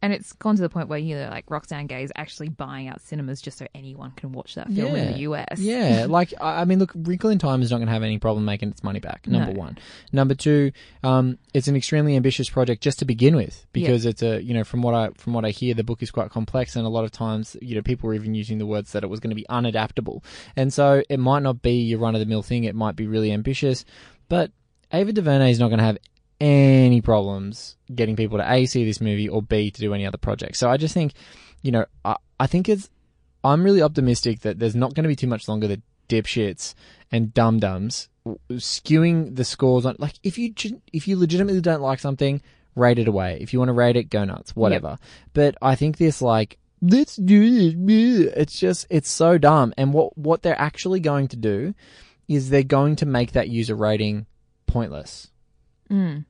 [0.00, 2.86] And it's gone to the point where, you know, like Roxane Gay is actually buying
[2.86, 5.58] out cinemas just so anyone can watch that film in the US.
[5.58, 8.18] Yeah, like I I mean, look, Wrinkle in Time is not going to have any
[8.18, 9.26] problem making its money back.
[9.26, 9.58] Number No.
[9.58, 9.78] one,
[10.12, 10.70] number two,
[11.02, 14.64] um, it's an extremely ambitious project just to begin with because it's a you know
[14.64, 17.04] from what I from what I hear, the book is quite complex and a lot
[17.04, 19.36] of times you know people were even using the words that it was going to
[19.36, 20.22] be unadaptable,
[20.56, 22.64] and so it might not be your run of the mill thing.
[22.64, 23.84] It might be really ambitious,
[24.28, 24.52] but
[24.92, 25.98] Ava DuVernay is not going to have
[26.40, 30.18] any problems getting people to a see this movie or b to do any other
[30.18, 30.56] project.
[30.56, 31.12] So I just think,
[31.62, 32.88] you know, I, I think it's
[33.42, 36.74] I'm really optimistic that there's not going to be too much longer that dipshits
[37.10, 38.08] and dum dums
[38.52, 39.96] skewing the scores on.
[39.98, 40.52] Like, if you
[40.92, 42.42] if you legitimately don't like something,
[42.74, 43.38] rate it away.
[43.40, 44.98] If you want to rate it, go nuts, whatever.
[45.32, 48.32] But I think this like let's do this.
[48.36, 49.74] It's just it's so dumb.
[49.76, 51.74] And what what they're actually going to do
[52.28, 54.26] is they're going to make that user rating
[54.66, 55.30] pointless.
[55.90, 56.26] Mm.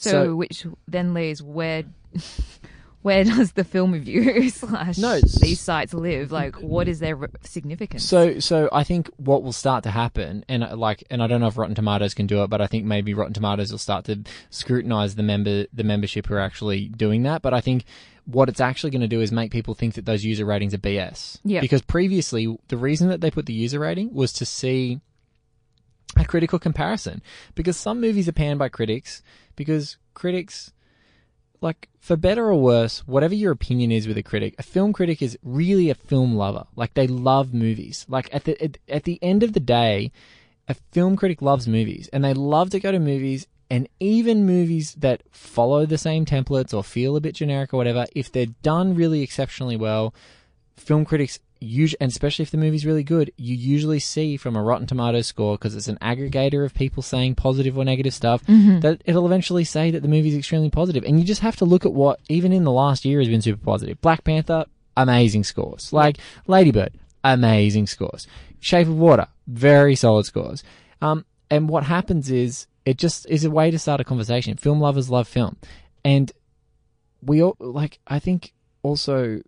[0.00, 1.84] So, So- which then leaves where
[3.02, 6.32] where does the film review slash No, these sites live?
[6.32, 8.04] Like, what is their significance?
[8.04, 11.40] So, so I think what will start to happen, and uh, like, and I don't
[11.40, 14.04] know if Rotten Tomatoes can do it, but I think maybe Rotten Tomatoes will start
[14.06, 17.42] to scrutinize the member, the membership who are actually doing that.
[17.42, 17.84] But I think
[18.26, 20.78] what it's actually going to do is make people think that those user ratings are
[20.78, 21.38] BS.
[21.44, 21.60] Yeah.
[21.60, 25.00] Because previously, the reason that they put the user rating was to see
[26.16, 27.22] a critical comparison.
[27.54, 29.22] Because some movies are panned by critics
[29.60, 30.72] because critics
[31.60, 35.20] like for better or worse, whatever your opinion is with a critic, a film critic
[35.20, 36.64] is really a film lover.
[36.74, 38.06] Like they love movies.
[38.08, 40.12] Like at the at, at the end of the day,
[40.66, 44.94] a film critic loves movies and they love to go to movies and even movies
[44.94, 48.94] that follow the same templates or feel a bit generic or whatever, if they're done
[48.94, 50.14] really exceptionally well,
[50.76, 54.62] film critics usually, and especially if the movie's really good, you usually see from a
[54.62, 58.42] Rotten Tomatoes score because it's an aggregator of people saying positive or negative stuff
[58.80, 61.04] that it'll eventually say that the movie's extremely positive.
[61.04, 63.42] And you just have to look at what even in the last year has been
[63.42, 64.00] super positive.
[64.00, 64.64] Black Panther,
[64.96, 65.92] amazing scores.
[65.92, 66.92] Like Lady Bird,
[67.22, 68.26] amazing scores.
[68.58, 70.64] Shape of Water, very solid scores.
[71.02, 74.56] Um, and what happens is it just is a way to start a conversation.
[74.56, 75.56] Film lovers love film,
[76.04, 76.32] and
[77.22, 77.98] we all like.
[78.06, 79.42] I think also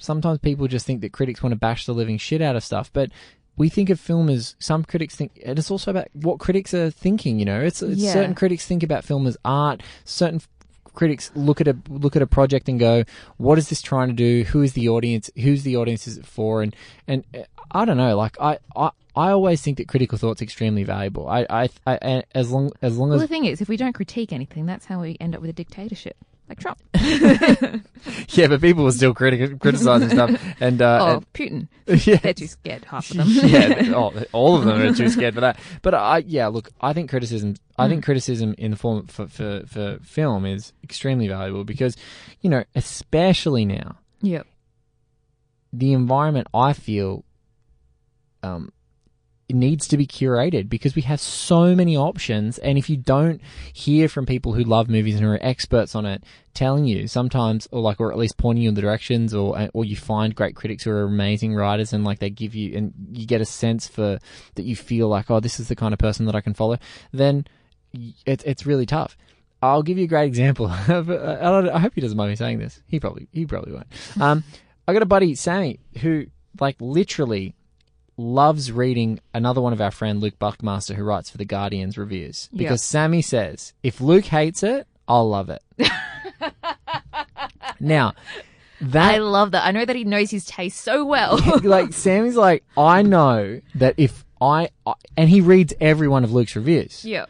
[0.00, 2.90] sometimes people just think that critics want to bash the living shit out of stuff,
[2.92, 3.10] but
[3.56, 6.90] we think of film as some critics think, and it's also about what critics are
[6.90, 7.38] thinking.
[7.38, 8.12] You know, it's, it's Yeah.
[8.12, 9.82] certain critics think about film as art.
[10.04, 10.48] Certain f-
[10.92, 13.04] critics look at a look at a project and go,
[13.36, 14.42] "What is this trying to do?
[14.44, 15.30] Who is the audience?
[15.36, 16.74] Who's the audience is it for?" And
[17.06, 18.16] and uh, I don't know.
[18.16, 18.58] Like I.
[18.76, 21.28] I I always think that critical thought's extremely valuable.
[21.28, 23.76] I, I, I, and as long as long well, as the thing is, if we
[23.76, 26.16] don't critique anything, that's how we end up with a dictatorship,
[26.48, 26.78] like Trump.
[28.28, 30.30] yeah, but people were still criti- criticizing stuff,
[30.60, 31.68] and uh, oh, and- Putin.
[32.06, 33.28] yeah, They're too scared, half of them.
[33.30, 35.58] yeah, they- all, all of them are too scared for that.
[35.82, 37.90] But I, yeah, look, I think criticism, I Mm.
[37.90, 41.96] think criticism in the form for, for for film is extremely valuable because,
[42.40, 44.46] you know, especially now, yep.
[45.72, 47.24] the environment I feel,
[48.42, 48.72] um, it
[49.50, 52.58] needs to be curated because we have so many options.
[52.58, 53.40] And if you don't
[53.72, 57.80] hear from people who love movies and are experts on it, telling you sometimes, or
[57.80, 60.84] like, or at least pointing you in the directions, or or you find great critics
[60.84, 64.18] who are amazing writers, and like they give you, and you get a sense for
[64.54, 66.78] that you feel like, oh, this is the kind of person that I can follow.
[67.12, 67.46] Then
[68.24, 69.16] it's it's really tough.
[69.62, 70.66] I'll give you a great example.
[70.86, 72.82] don't- I hope he doesn't mind me saying this.
[72.86, 73.86] He probably he probably won't.
[74.20, 74.44] Um,
[74.86, 76.26] I got a buddy Sammy who
[76.60, 77.54] like literally
[78.16, 82.48] loves reading another one of our friend Luke Buckmaster who writes for the Guardians reviews
[82.54, 85.62] because Sammy says if Luke hates it, I'll love it.
[87.80, 88.14] now
[88.80, 89.64] that I love that.
[89.64, 91.38] I know that he knows his taste so well.
[91.62, 96.32] like Sammy's like I know that if I, I and he reads every one of
[96.32, 97.26] Luke's reviews yeah.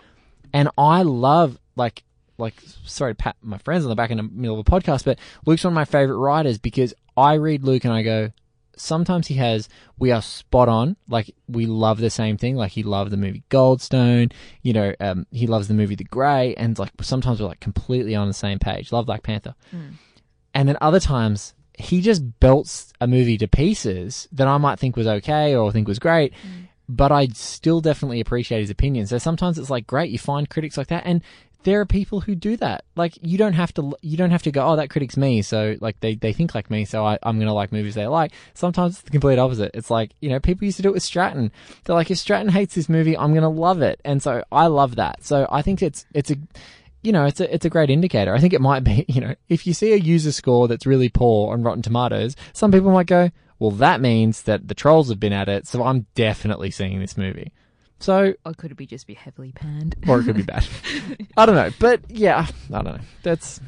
[0.52, 2.02] and I love like
[2.38, 5.04] like sorry to pat my friends on the back in the middle of a podcast,
[5.04, 8.32] but Luke's one of my favorite writers because I read Luke and I go,
[8.76, 12.82] sometimes he has we are spot on, like we love the same thing, like he
[12.82, 14.32] loved the movie Goldstone,
[14.62, 18.14] you know, um, he loves the movie The Grey, and like sometimes we're like completely
[18.14, 18.92] on the same page.
[18.92, 19.54] Love Black Panther,
[20.52, 24.96] and then other times he just belts a movie to pieces that I might think
[24.96, 26.32] was okay or think was great,
[26.88, 29.06] but I still definitely appreciate his opinion.
[29.06, 31.22] So sometimes it's like great, you find critics like that, and
[31.64, 32.84] there are people who do that.
[32.94, 35.76] Like you don't have to, you don't have to go, oh, that critic's me, so
[35.80, 38.32] like they, they think like me, so I, I'm gonna like movies they like.
[38.52, 39.72] Sometimes it's the complete opposite.
[39.74, 41.50] It's like you know, people used to do it with Stratton.
[41.84, 44.96] They're like, if Stratton hates this movie, I'm gonna love it, and so I love
[44.96, 45.24] that.
[45.24, 46.36] So I think it's it's a
[47.02, 48.34] you know, it's a it's a great indicator.
[48.34, 51.08] I think it might be, you know, if you see a user score that's really
[51.08, 55.20] poor on Rotten Tomatoes, some people might go, well, that means that the trolls have
[55.20, 57.52] been at it, so I'm definitely seeing this movie.
[58.04, 59.96] So, Or could it be just be heavily panned?
[60.06, 60.66] or it could be bad.
[61.38, 62.98] I don't know, but yeah, I don't know.
[63.22, 63.60] That's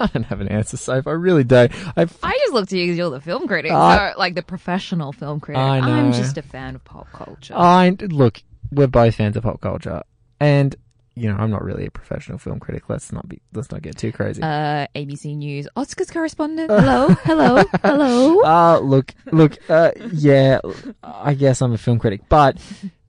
[0.00, 1.06] I don't have an answer, Soph.
[1.06, 1.70] I really don't.
[1.96, 4.42] I I just look to you because you're the film critic, I- so, like the
[4.42, 5.60] professional film critic.
[5.62, 5.86] I know.
[5.92, 7.54] I'm just a fan of pop culture.
[7.56, 10.02] I look, we're both fans of pop culture,
[10.40, 10.74] and
[11.20, 12.84] you know, I'm not really a professional film critic.
[12.88, 13.42] Let's not be.
[13.52, 14.42] Let's not get too crazy.
[14.42, 16.70] uh, ABC News Oscars correspondent.
[16.70, 18.40] Hello, hello, hello.
[18.42, 20.60] Uh, look, look, uh, yeah,
[21.02, 22.56] I guess I'm a film critic, but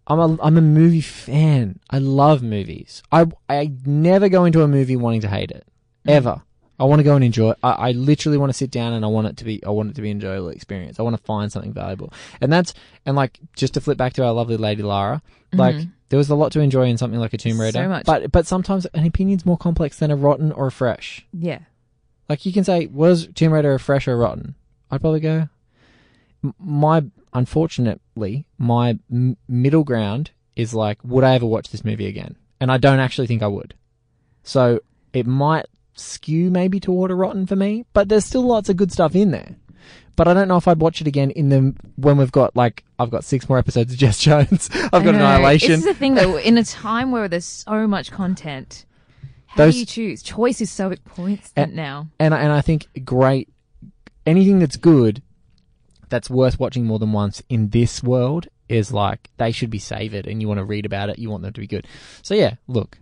[0.08, 1.80] I'm a, I'm a movie fan.
[1.90, 3.02] I love movies.
[3.12, 5.66] I, I never go into a movie wanting to hate it.
[6.06, 6.42] Ever.
[6.80, 7.60] I want to go and enjoy it.
[7.62, 9.92] I, I literally want to sit down and I want it to be, I want
[9.92, 11.00] it to be an enjoyable experience.
[11.00, 12.12] I want to find something valuable.
[12.42, 12.74] And that's,
[13.06, 15.22] and like, just to flip back to our lovely lady Lara,
[15.54, 15.76] like,
[16.12, 17.80] there was a lot to enjoy in something like a Tomb Raider.
[17.80, 18.06] So much.
[18.06, 21.26] But, but sometimes an opinion's more complex than a rotten or a fresh.
[21.32, 21.60] Yeah.
[22.28, 24.56] Like you can say, was Tomb Raider a fresh or rotten?
[24.92, 25.48] I'd probably go.
[26.60, 32.36] My unfortunately, my m- middle ground is like, would I ever watch this movie again?
[32.60, 33.74] And I don't actually think I would.
[34.44, 34.82] So
[35.14, 38.92] it might skew maybe toward a rotten for me, but there's still lots of good
[38.92, 39.56] stuff in there.
[40.16, 42.84] But I don't know if I'd watch it again in the when we've got like
[43.00, 44.70] I've got six more episodes of Jess Jones.
[44.74, 45.16] I've got.
[45.16, 45.70] Annihilation.
[45.72, 46.38] This is the thing though.
[46.38, 48.86] In a time where there's so much content,
[49.48, 50.22] how Those- do you choose?
[50.24, 52.08] Choice is so important And- now.
[52.20, 53.50] and and I think great
[54.26, 55.22] anything that's good
[56.10, 60.28] that's worth watching more than once in this world is like they should be savored
[60.28, 61.88] and you want to read about it you want them to be good
[62.22, 62.98] so yeah look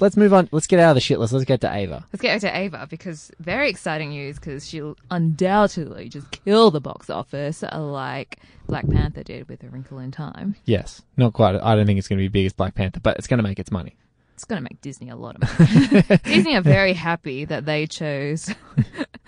[0.00, 0.48] let's move on.
[0.52, 2.06] Let's get out of the shit list let's get to ava.
[2.12, 7.10] Let's get to Ava because very exciting news because she'll undoubtedly just kill the box
[7.10, 10.56] office like Black Panther did with A Wrinkle in Time.
[10.64, 11.02] yes.
[11.16, 11.56] Not quite.
[11.56, 13.42] I don't think it's going to be big as black panther but it's going to
[13.42, 13.96] make its money.
[14.34, 16.20] It's going to make Disney a lot of money.
[16.24, 18.54] Disney are very happy that they chose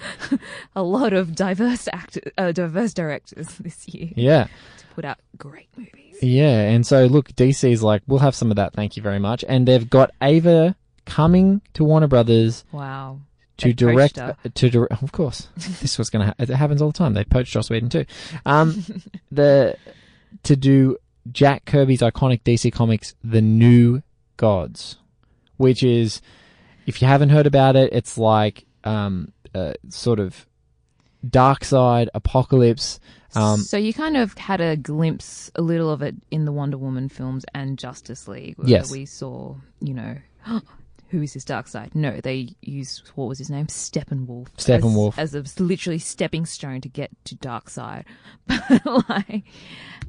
[0.76, 4.44] a lot of diverse actors, uh, diverse directors this year yeah.
[4.44, 6.09] to put out great movies.
[6.20, 9.44] Yeah and so look dc's like we'll have some of that thank you very much
[9.48, 13.20] and they've got ava coming to warner brothers Wow.
[13.56, 15.02] to They direct uh, to direct.
[15.02, 15.48] Of course,
[15.80, 16.26] this was going to.
[16.28, 17.14] Ha- it happens all the time.
[17.14, 18.06] They poached Joss Whedon too.
[18.46, 18.84] Um,
[19.32, 19.76] the
[20.44, 20.96] to do
[21.30, 24.02] Jack Kirby's iconic DC Comics, The New
[24.38, 24.96] Gods,
[25.58, 26.22] which is,
[26.86, 30.46] if you haven't heard about it, it's like um, uh, sort of
[31.26, 32.98] Darkseid apocalypse.
[33.34, 36.78] Um, so you kind of had a glimpse, a little of it in the Wonder
[36.78, 38.90] Woman films and Justice League, where Yes.
[38.90, 40.16] we saw, you know,
[41.10, 41.94] who is his Darkseid?
[41.94, 44.48] No, they used what was his name, Steppenwolf.
[44.56, 45.14] Steppenwolf.
[45.18, 48.04] as, as a literally stepping stone to get to Darkseid.
[48.46, 49.42] But like,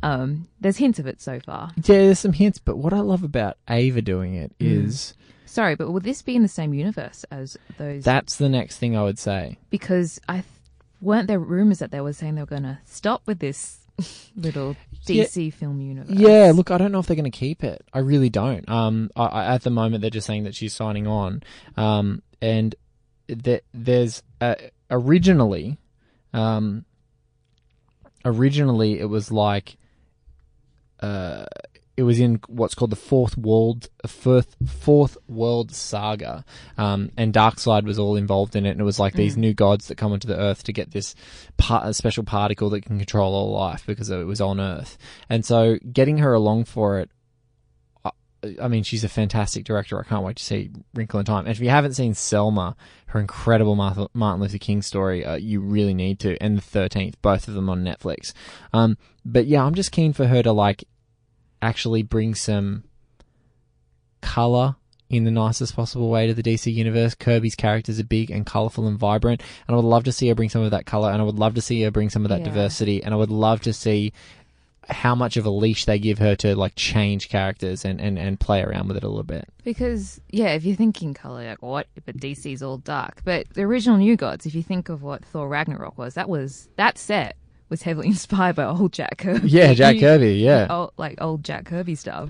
[0.03, 1.71] um, there's hints of it so far.
[1.77, 4.85] yeah, there's some hints, but what I love about Ava doing it Mm.
[4.87, 5.13] is
[5.45, 8.03] Sorry, but will this be in the same universe as those?
[8.05, 9.57] that's the next thing I would say.
[9.69, 10.43] because I
[11.01, 13.79] weren't there rumors that they were saying they were going to stop with this
[14.35, 15.25] little Yeah.
[15.25, 16.15] DC film universe.
[16.15, 17.83] Yeah, look, I don't know if they're going to keep it.
[17.93, 18.67] I really don't.
[18.69, 21.43] Um, I, I, at the moment, they're just saying that she's signing on.
[21.77, 22.75] Um, and
[23.27, 24.55] that there's uh,
[24.89, 25.77] originally,
[26.33, 26.85] um,
[28.25, 29.77] originally it was like
[30.99, 31.45] uh,
[31.97, 36.45] it was in what's called the Fourth World Fourth Fourth World Saga,
[36.77, 39.87] um, and Darkseid was all involved in it, and it was like these new gods
[39.87, 41.15] that come onto the Earth to get this
[41.57, 44.97] part, a special particle that can control all life because it was on Earth,
[45.29, 47.09] and so getting her along for it.
[48.05, 48.11] I-
[48.59, 49.99] I mean, she's a fantastic director.
[49.99, 51.45] I can't wait to see Wrinkle in Time.
[51.45, 52.75] And if you haven't seen Selma,
[53.07, 56.41] her incredible Martha, Martin Luther King story, uh, you really need to.
[56.41, 58.33] And the Thirteenth, both of them on Netflix.
[58.73, 60.85] Um, but yeah, I'm just keen for her to like
[61.61, 62.83] actually bring some
[64.21, 64.75] color
[65.09, 67.15] in the nicest possible way to the DC universe.
[67.15, 70.35] Kirby's characters are big and colorful and vibrant, and I would love to see her
[70.35, 72.29] bring some of that color, and I would love to see her bring some of
[72.29, 72.45] that Yeah.
[72.45, 74.13] diversity, and I would love to see
[74.89, 78.39] how much of a leash they give her to like change characters and, and, and
[78.39, 79.47] play around with it a little bit.
[79.63, 81.87] Because yeah, if you're thinking color, like what?
[82.05, 83.21] But DC's all dark.
[83.23, 86.67] But the original New Gods, if you think of what Thor Ragnarok was, that was
[86.77, 87.35] that set
[87.71, 89.49] was heavily inspired by old Jack Kirby.
[89.49, 90.67] Yeah, Jack Kirby, yeah.
[90.69, 92.29] old, like old Jack Kirby stuff.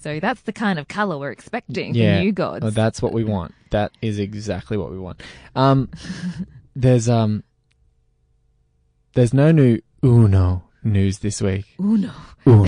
[0.00, 2.62] So that's the kind of color we're expecting yeah, New Gods.
[2.62, 3.54] Well, that's what we want.
[3.70, 5.22] That is exactly what we want.
[5.56, 5.88] Um,
[6.76, 7.42] there's um,
[9.14, 11.64] there's no new Uno news this week.
[11.80, 12.12] Uno.
[12.46, 12.64] Uno.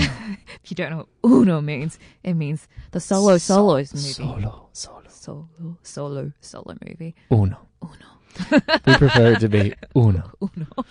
[0.63, 4.07] If you don't know what Uno means, it means the solo solos movie.
[4.07, 7.13] Solo, solo, Solo, solo, solo movie.
[7.29, 7.57] Uno.
[7.83, 8.16] Uno.
[8.51, 10.31] We prefer it to be Uno.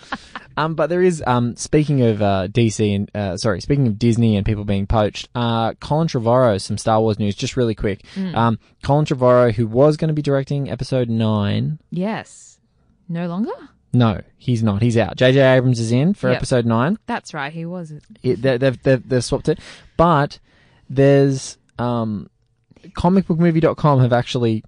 [0.59, 4.37] Um, but there is um, speaking of uh, DC and uh, sorry, speaking of Disney
[4.37, 5.29] and people being poached.
[5.35, 8.03] Uh, Colin Trevorrow, some Star Wars news, just really quick.
[8.33, 12.59] Um, Colin Trevorrow, who was going to be directing Episode Nine, Yes.
[13.07, 13.51] No longer?
[13.93, 14.81] no, he's not.
[14.81, 15.15] He's out.
[15.15, 15.39] J.J.
[15.39, 16.37] Abrams is in for Yep.
[16.37, 16.97] Episode Nine.
[17.05, 17.93] That's right, he was.
[18.23, 19.59] It, they, they've, they've they've swapped it,
[19.95, 20.39] but
[20.89, 22.31] there's um,
[22.83, 24.63] comicbookmovie.com have actually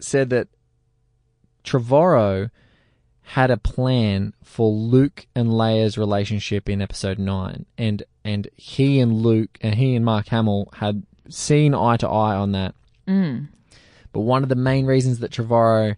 [0.00, 0.48] said that
[1.64, 2.50] Trevorrow
[3.22, 9.12] had a plan for Luke and Leia's relationship in episode 9 and and he and
[9.12, 12.74] Luke and he and Mark Hamill had seen eye to eye on that.
[13.06, 13.48] Mm.
[14.12, 15.96] But one of the main reasons that Trevorrow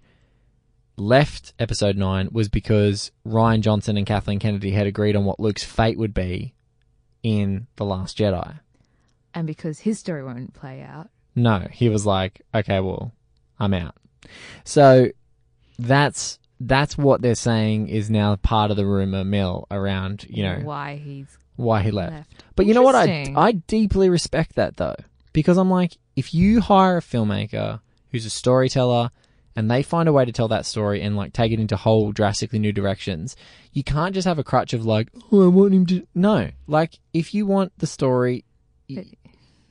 [0.96, 5.64] left episode 9 was because Rian Johnson and Kathleen Kennedy had agreed on what Luke's
[5.64, 6.54] fate would be
[7.22, 8.60] in The Last Jedi.
[9.34, 11.10] And because his story won't play out.
[11.34, 13.12] No, he was like, okay, well,
[13.58, 13.96] I'm out.
[14.62, 15.08] So
[15.78, 20.60] that's that's what they're saying is now part of the rumor mill around, you know,
[20.62, 22.12] why he's why he left.
[22.12, 22.44] left.
[22.56, 22.94] But you know what?
[22.94, 24.96] I I deeply respect that though,
[25.32, 29.10] because I'm like, if you hire a filmmaker who's a storyteller
[29.56, 32.12] and they find a way to tell that story and like take it into whole
[32.12, 33.36] drastically new directions,
[33.72, 36.06] you can't just have a crutch of like, oh, I want him to.
[36.14, 38.44] No, like if you want the story,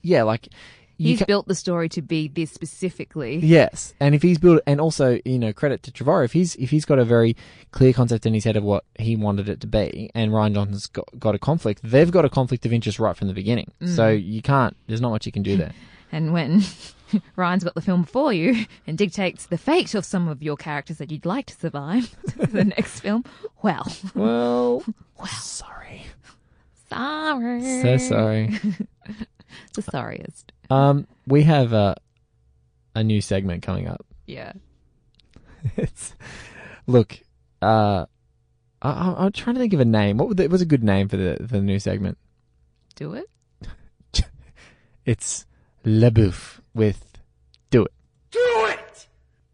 [0.02, 0.50] yeah, like
[0.98, 3.38] He's ca- built the story to be this specifically.
[3.38, 6.70] Yes, and if he's built, and also you know credit to Trevorrow, if he's if
[6.70, 7.36] he's got a very
[7.72, 10.88] clear concept in his head of what he wanted it to be, and Rian Johnson's
[10.88, 13.72] got, got a conflict, they've got a conflict of interest right from the beginning.
[13.82, 13.96] Mm.
[13.96, 14.76] So you can't.
[14.88, 15.74] There's not much you can do there.
[16.16, 16.60] And when
[17.36, 21.00] Rian's got the film for you and dictates the fate of some of your characters
[21.00, 23.26] that you'd like to survive the next film,
[23.64, 24.84] Well, well,
[25.18, 26.06] well, sorry,
[26.88, 27.82] sorry.
[27.82, 28.60] so sorry.
[29.74, 30.52] The sorriest.
[30.70, 31.96] Um, we have a
[32.96, 34.06] a new segment coming up.
[34.26, 34.54] Yeah.
[35.76, 36.16] It's
[36.88, 37.20] look,
[37.62, 38.06] uh,
[38.82, 40.18] I, I, I'm trying to think of a name.
[40.18, 42.18] What would the, was a good name for the for the new segment?
[42.96, 43.30] Do it.
[45.06, 45.46] It's
[45.84, 47.18] Le Bouffe with
[47.70, 47.92] Do It.
[48.32, 49.08] Do it!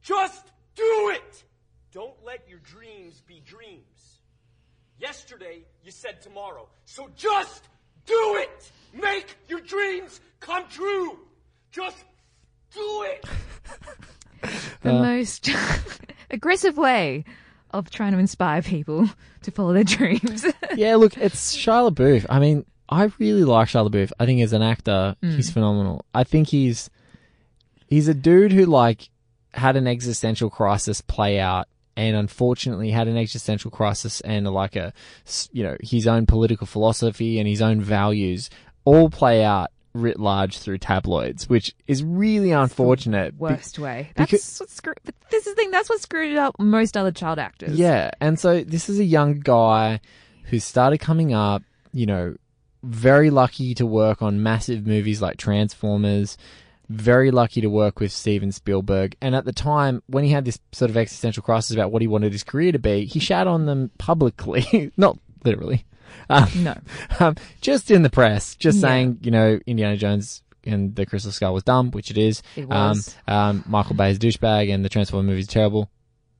[0.03, 1.43] Just do it!
[1.91, 4.19] Don't let your dreams be dreams.
[4.99, 6.67] Yesterday, you said tomorrow.
[6.85, 7.63] So just
[8.05, 8.71] do it!
[8.93, 11.19] Make your dreams come true!
[11.71, 11.97] Just
[12.73, 13.25] do it!
[14.81, 15.49] The uh, most
[16.31, 17.25] aggressive way
[17.71, 19.09] of trying to inspire people
[19.43, 20.45] to follow their dreams.
[20.75, 22.25] yeah, look, it's Shia LaBeouf.
[22.29, 24.11] I mean, I really like Shia LaBeouf.
[24.19, 25.35] I think as an actor, mm.
[25.35, 26.05] he's phenomenal.
[26.13, 26.89] I think he's
[27.87, 29.09] he's a dude who like
[29.53, 34.93] had an existential crisis play out, and unfortunately had an existential crisis and like a
[35.27, 38.49] s- you know his own political philosophy and his own values
[38.95, 43.31] all play out writ large through tabloids, which is really unfortunate.
[43.33, 44.11] be- Worst way.
[44.15, 44.97] because- That's what screwed.
[45.03, 45.71] But this is the thing.
[45.71, 47.77] That's what screwed up most other child actors.
[47.77, 49.99] Yeah, and so this is a young guy
[50.45, 52.35] who started coming up, you know,
[52.83, 56.37] very lucky to work on massive movies like Transformers,
[56.87, 59.15] very lucky to work with Steven Spielberg.
[59.21, 62.07] And at the time, when he had this sort of existential crisis about what he
[62.07, 65.85] wanted his career to be, he shat on them publicly, not literally.
[66.29, 66.75] Um, No.
[67.19, 68.81] um, just in the press, just Yeah.
[68.89, 72.43] saying, you know, Indiana Jones and the Crystal Skull was dumb, which it is.
[72.55, 73.15] It was.
[73.27, 75.89] Um, um, Michael Bay's douchebag and the Transformer movies terrible,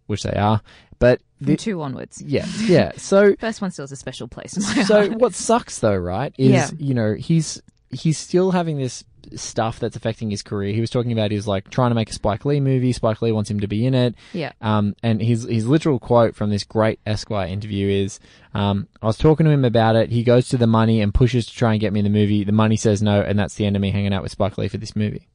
[0.08, 0.62] which they are.
[1.00, 2.22] But The- two onwards.
[2.22, 2.92] Yeah, yeah.
[2.98, 5.20] So First one still has a special place in my so heart.
[5.20, 6.34] what sucks though, right?
[6.38, 6.70] Is Yeah.
[6.78, 7.62] you know he's
[7.92, 9.04] he's still having this
[9.36, 10.74] stuff that's affecting his career.
[10.74, 12.92] He was talking about he was like trying to make a Spike Lee movie.
[12.94, 14.16] Spike Lee wants him to be in it.
[14.34, 14.54] Yeah.
[14.62, 18.20] Um, and his his literal quote from this great Esquire interview is,
[18.54, 20.12] um, "I was talking to him about it.
[20.12, 22.44] He goes to the money and pushes to try and get me in the movie.
[22.44, 24.68] The money says no, and that's the end of me hanging out with Spike Lee
[24.68, 25.28] for this movie."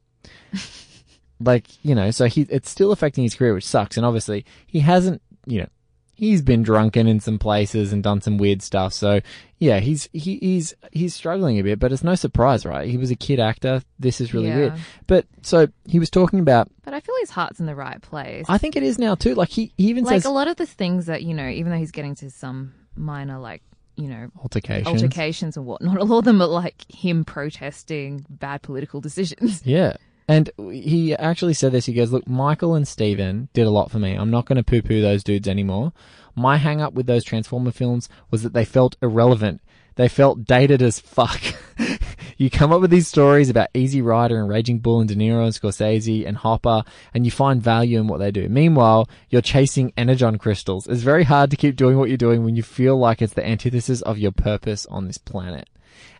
[1.39, 3.97] like you know, so he it's still affecting his career, which sucks.
[3.97, 5.69] And obviously, he hasn't you know
[6.15, 8.93] he's been drunken in some places and done some weird stuff.
[8.93, 9.19] So
[9.59, 12.89] yeah, he's he, he's he's struggling a bit, but it's no surprise, right?
[12.89, 13.83] He was a kid actor.
[13.99, 14.57] This is really Yeah.
[14.57, 14.73] weird.
[15.07, 16.69] But so he was talking about.
[16.83, 18.45] But I feel his heart's in the right place.
[18.49, 19.35] I think it is now too.
[19.35, 21.71] Like he, he even like says a lot of the things that, you know, even
[21.71, 23.61] though he's getting to some minor, like,
[23.97, 24.87] you know, altercations.
[24.87, 29.61] altercations and whatnot, a lot of them are like him protesting bad political decisions.
[29.65, 29.95] Yeah.
[30.27, 31.85] And he actually said this.
[31.85, 34.15] He goes, Look, Michael and Steven did a lot for me.
[34.15, 35.93] I'm not going to poo poo those dudes anymore.
[36.35, 39.61] My hang up with those Transformer films was that they felt irrelevant.
[39.95, 41.41] They felt dated as fuck.
[42.37, 45.45] you come up with these stories about Easy Rider and Raging Bull and De Niro
[45.45, 48.49] and Scorsese and Hopper, and you find value in what they do.
[48.49, 50.85] Meanwhile, you're chasing energon crystals.
[50.87, 53.47] It's very hard to keep doing what you're doing when you feel like it's the
[53.47, 55.69] antithesis of your purpose on this planet.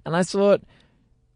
[0.06, 0.62] And I thought,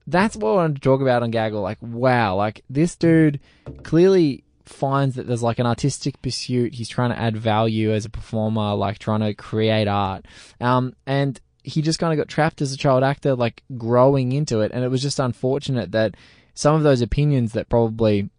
[0.09, 1.61] that's what I wanted to talk about on Gaggle.
[1.61, 3.39] Like, wow, like this dude
[3.83, 6.75] clearly finds that there's like an artistic pursuit.
[6.75, 10.25] He's trying to add value as a performer, like trying to create art.
[10.61, 14.61] Um, and he just kind of got trapped as a child actor, like growing into
[14.61, 14.71] it.
[14.73, 16.15] And it was just unfortunate that
[16.53, 18.29] some of those opinions that probably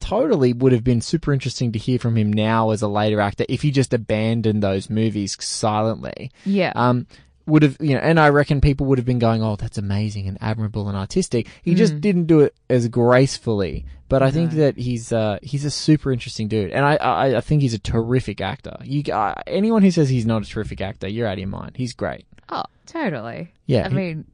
[0.00, 3.44] totally would have been super interesting to hear from him now as a later actor
[3.48, 6.72] if he just abandoned those movies silently Yeah.
[6.74, 7.06] um,
[7.46, 10.26] would have, you know, and I reckon people would have been going, oh, that's amazing
[10.28, 11.46] and admirable and artistic.
[11.62, 13.86] He just didn't do it as gracefully.
[14.08, 16.70] But I think that he's, uh, he's a super interesting dude.
[16.70, 18.76] And I, I, I think he's a terrific actor.
[18.84, 21.72] You, uh, anyone who says he's not a terrific actor, you're out of your mind.
[21.76, 22.24] He's great.
[22.48, 23.52] oh, totally.
[23.66, 24.24] Yeah, I he- mean,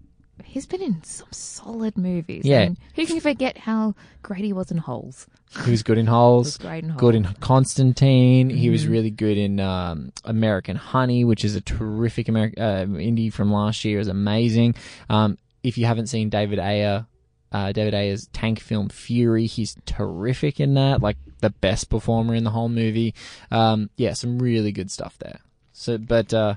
[0.45, 2.45] he's been in some solid movies.
[2.45, 2.61] Yeah.
[2.61, 5.27] I mean, who can forget how great he was in Holes?
[5.65, 6.47] He was good in Holes.
[6.47, 6.99] Was great in Mm-hmm.
[6.99, 8.51] Good in Constantine.
[8.51, 13.33] He was really good in um, American Honey, which is a terrific Ameri- uh, indie
[13.33, 13.97] from last year.
[13.97, 14.75] It was amazing.
[15.11, 17.07] Um, if you haven't seen David Ayer,
[17.53, 21.03] uh, David Ayer's tank film Fury, he's terrific in that.
[21.03, 23.15] Like the best performer in the whole movie.
[23.51, 25.41] Um, yeah, some really good stuff there.
[25.73, 26.55] So, but uh,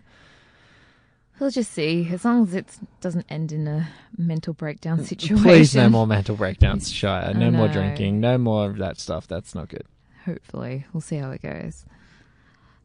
[1.39, 2.07] We'll just see.
[2.11, 2.65] As long as it
[3.01, 5.43] doesn't end in a mental breakdown situation.
[5.43, 7.35] please, no more mental breakdowns, Shia.
[7.35, 8.19] No more drinking.
[8.19, 9.27] No more of that stuff.
[9.27, 9.83] That's not good.
[10.25, 11.85] Hopefully, we'll see how it goes.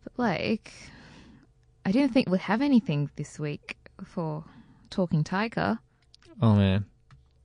[0.05, 0.73] But like,
[1.87, 4.45] I didn't think we'd have anything this week for
[4.91, 5.79] talking tiger.
[6.43, 6.87] Oh man,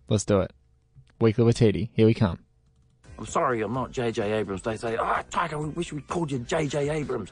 [0.09, 0.51] let's do it.
[1.21, 1.91] Weekly with Teddy.
[1.93, 2.39] Here we come.
[3.17, 4.33] I'm sorry I'm not J.J.
[4.33, 4.61] Abrams.
[4.61, 6.89] They say, ah, Taika, we wish we called you J.J.
[6.89, 7.31] Abrams.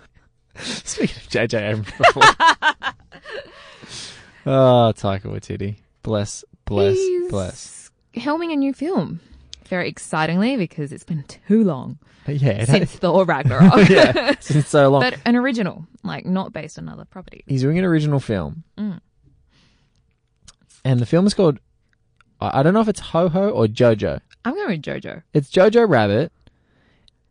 [0.60, 1.90] Speaking of JJ Abrams
[4.46, 5.78] oh, Taika Waititi.
[6.04, 7.92] Bless, bless, He's bless.
[8.16, 9.20] Helming a new film.
[9.68, 11.98] Very excitingly because it's been too long
[12.28, 13.90] Yeah, it since Thor Ragnarok.
[13.90, 15.02] yeah, since so long.
[15.02, 17.44] But an original, like not based on other properties.
[17.48, 18.64] He's doing an original film.
[18.78, 19.02] Mm.
[20.86, 21.60] And the film is called,
[22.40, 24.20] I don't know if it's Ho Ho or Jojo.
[24.46, 25.24] I'm going with JoJo.
[25.34, 26.32] It's Jojo Rabbit.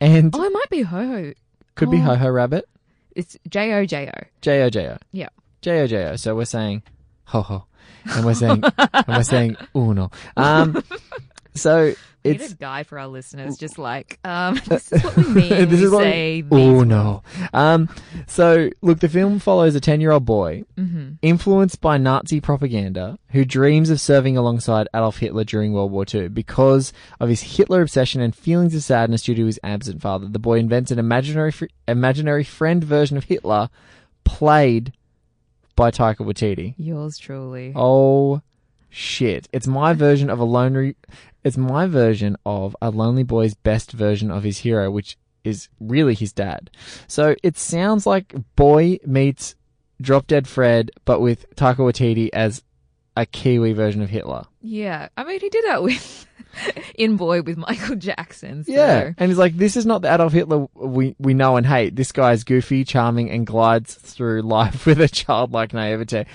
[0.01, 1.33] And Oh, it might be Ho Ho.
[1.75, 2.01] could be oh.
[2.03, 2.69] Ho Ho Rabbit.
[3.17, 4.27] It's J O J O.
[4.41, 4.99] J O J O.
[5.13, 5.29] Yeah.
[5.61, 6.17] J O J O.
[6.17, 6.83] So we're saying
[7.27, 7.65] ho ho,
[8.05, 10.11] and we're saying and we're saying uno.
[10.37, 10.83] Um,
[11.55, 11.95] so
[12.25, 15.25] We need it's a guy for our listeners, just like um, this is what we
[15.25, 15.49] mean.
[15.69, 17.23] this we is what we, oh.
[17.53, 17.89] Um,
[18.29, 21.02] so look, the film follows a ten-year-old boy Mm-hmm.
[21.21, 26.29] Influenced by Nazi propaganda who dreams of serving alongside Adolf Hitler during World War II
[26.29, 30.29] because of his Hitler obsession and feelings of sadness due to his absent father.
[30.29, 33.69] The boy invents an imaginary fr- imaginary friend version of Hitler,
[34.25, 34.93] played
[35.77, 36.75] by Taika Waititi.
[36.77, 37.73] Yours truly.
[37.75, 38.43] Oh
[38.89, 39.49] shit.
[39.53, 40.97] It's my version of a lonely
[41.45, 46.15] it's my version of a lonely boy's best version of his hero, which is really
[46.15, 46.71] his dad.
[47.07, 49.57] So it sounds like Boy meets
[50.03, 52.63] Drop Dead Fred, but with Taika Waititi as
[53.17, 54.45] a Kiwi version of Hitler.
[54.61, 56.27] Yeah, I mean, he did that with
[56.97, 58.65] In Boy with Michael Jackson.
[58.65, 58.73] So.
[58.73, 59.13] Yeah.
[59.17, 61.97] And he's like, this is not the Adolf Hitler we, we know and hate.
[61.97, 66.27] This guy's goofy, charming, and glides through life with a childlike naivete.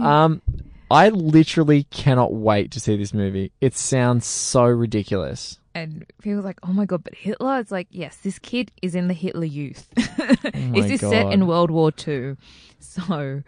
[0.00, 0.42] Um,
[0.90, 3.52] I literally cannot wait to see this movie.
[3.60, 5.58] It sounds so ridiculous.
[5.74, 7.58] And people like, oh my God, but Hitler?
[7.58, 9.88] It's like, yes, this kid is in the Hitler Youth.
[9.96, 12.36] my is this set in World War Two?
[12.78, 13.42] So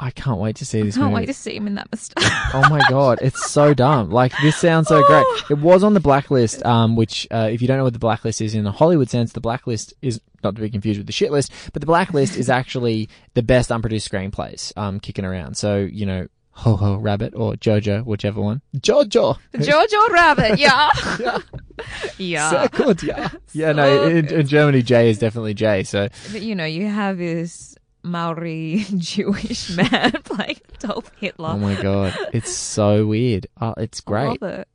[0.00, 1.22] I can't wait to see this can't movie.
[1.22, 2.24] wait to see him in that moustache.
[2.54, 4.10] oh my god, it's so dumb.
[4.10, 5.26] Like this sounds so great.
[5.50, 8.40] It was on the blacklist, um, which uh, if you don't know what the blacklist
[8.40, 11.30] is in the Hollywood sense, the blacklist is not to be confused with the shit
[11.30, 15.58] list, but the blacklist is actually the best unproduced screenplays um, kicking around.
[15.58, 16.28] So you know,
[16.60, 18.60] Ho Ho Rabbit or Jojo, whichever one.
[18.76, 19.38] Jojo.
[19.54, 20.90] Jojo Rabbit, yeah.
[22.18, 22.50] yeah.
[22.50, 23.28] So good, yeah.
[23.52, 25.84] Yeah, no, in, in Germany, J is definitely J.
[25.84, 31.50] So But you know, you have this Maori Jewish man playing Adolf Hitler.
[31.50, 33.46] Oh my god, it's so weird.
[33.60, 34.42] Oh, it's I great.
[34.42, 34.68] love it.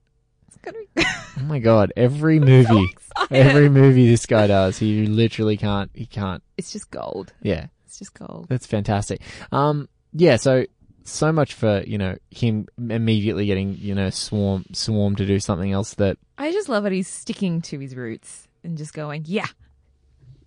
[0.48, 0.58] It's
[0.96, 1.04] be
[1.38, 3.36] Oh my god, every movie, excited.
[3.36, 5.92] every movie this guy does, he literally can't.
[5.94, 6.42] He can't.
[6.58, 7.34] It's just gold.
[7.42, 8.48] Yeah, It's just gold.
[8.50, 9.22] that's fantastic.
[9.52, 10.38] Um, yeah.
[10.38, 10.66] So
[11.06, 15.72] so much for you know him immediately getting you know swarm swarm to do something
[15.72, 16.92] else that I just love it.
[16.92, 19.46] He's sticking to his roots and just going, yeah.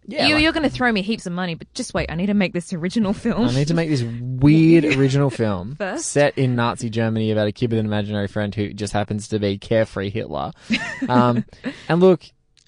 [0.07, 0.27] yeah.
[0.27, 2.11] you, like, you're going to throw me heaps of money, but just wait.
[2.11, 3.49] I need to make this original film.
[3.49, 6.07] I need to make this weird original film First.
[6.07, 9.39] set in Nazi Germany about a kid with an imaginary friend who just happens to
[9.39, 10.53] be carefree Hitler.
[11.09, 11.45] Um,
[11.89, 12.25] and look,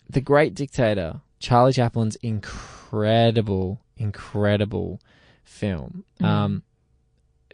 [0.09, 5.01] the great dictator, Charlie Chaplin's incredible, incredible
[5.43, 6.05] film.
[6.21, 6.63] Um,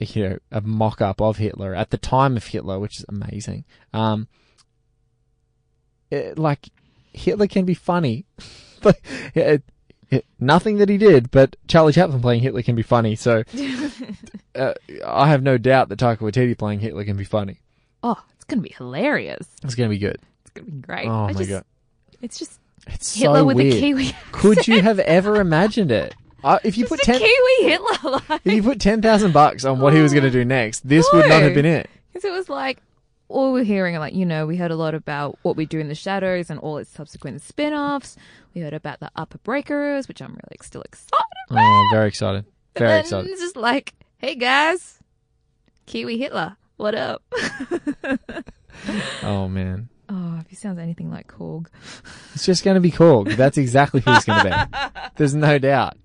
[0.01, 3.64] you know, a mock up of Hitler at the time of Hitler, which is amazing.
[3.92, 4.28] Um,
[6.11, 6.68] it- like,
[7.12, 8.24] Hitler can be funny.
[8.82, 8.99] but
[9.34, 9.62] it,
[10.11, 13.16] it, nothing that he did, but Charlie Chaplin playing Hitler can be funny.
[13.16, 13.42] So
[14.55, 14.74] uh,
[15.05, 17.61] I have no doubt that Taika Waititi playing Hitler can be funny.
[18.03, 19.47] oh, it's going to be hilarious.
[19.64, 20.18] It's going to be good.
[20.42, 21.09] It's going to be great.
[21.09, 21.64] Oh I my just, god,
[22.22, 23.74] It's just it's Hitler so with weird.
[23.74, 24.12] a Kiwi.
[24.30, 26.14] Could you have ever imagined it?
[26.45, 28.20] Uh, if you put Just a ten, Kiwi Hitler.
[28.28, 30.87] Like, if you put ten thousand bucks on what he was going to do next,
[30.87, 31.89] this would not have been it.
[32.12, 32.78] Because it was like,
[33.28, 35.89] all we're hearing, like, you know, we heard a lot about what we do in
[35.89, 38.16] the shadows and all its subsequent spin offs.
[38.55, 41.12] We heard about the Upper Breakers, which I'm really still excited
[41.51, 41.62] about.
[41.62, 42.45] Oh, very excited.
[42.76, 43.30] Very and excited.
[43.30, 44.99] It's just like, hey guys,
[45.87, 47.22] Kiwi Hitler, what up?
[49.22, 51.66] Oh man, oh, if he sounds anything like Korg.
[52.34, 53.37] it's just going to be Korg.
[53.37, 55.01] That's exactly who he's going to be.
[55.16, 55.97] There's no doubt.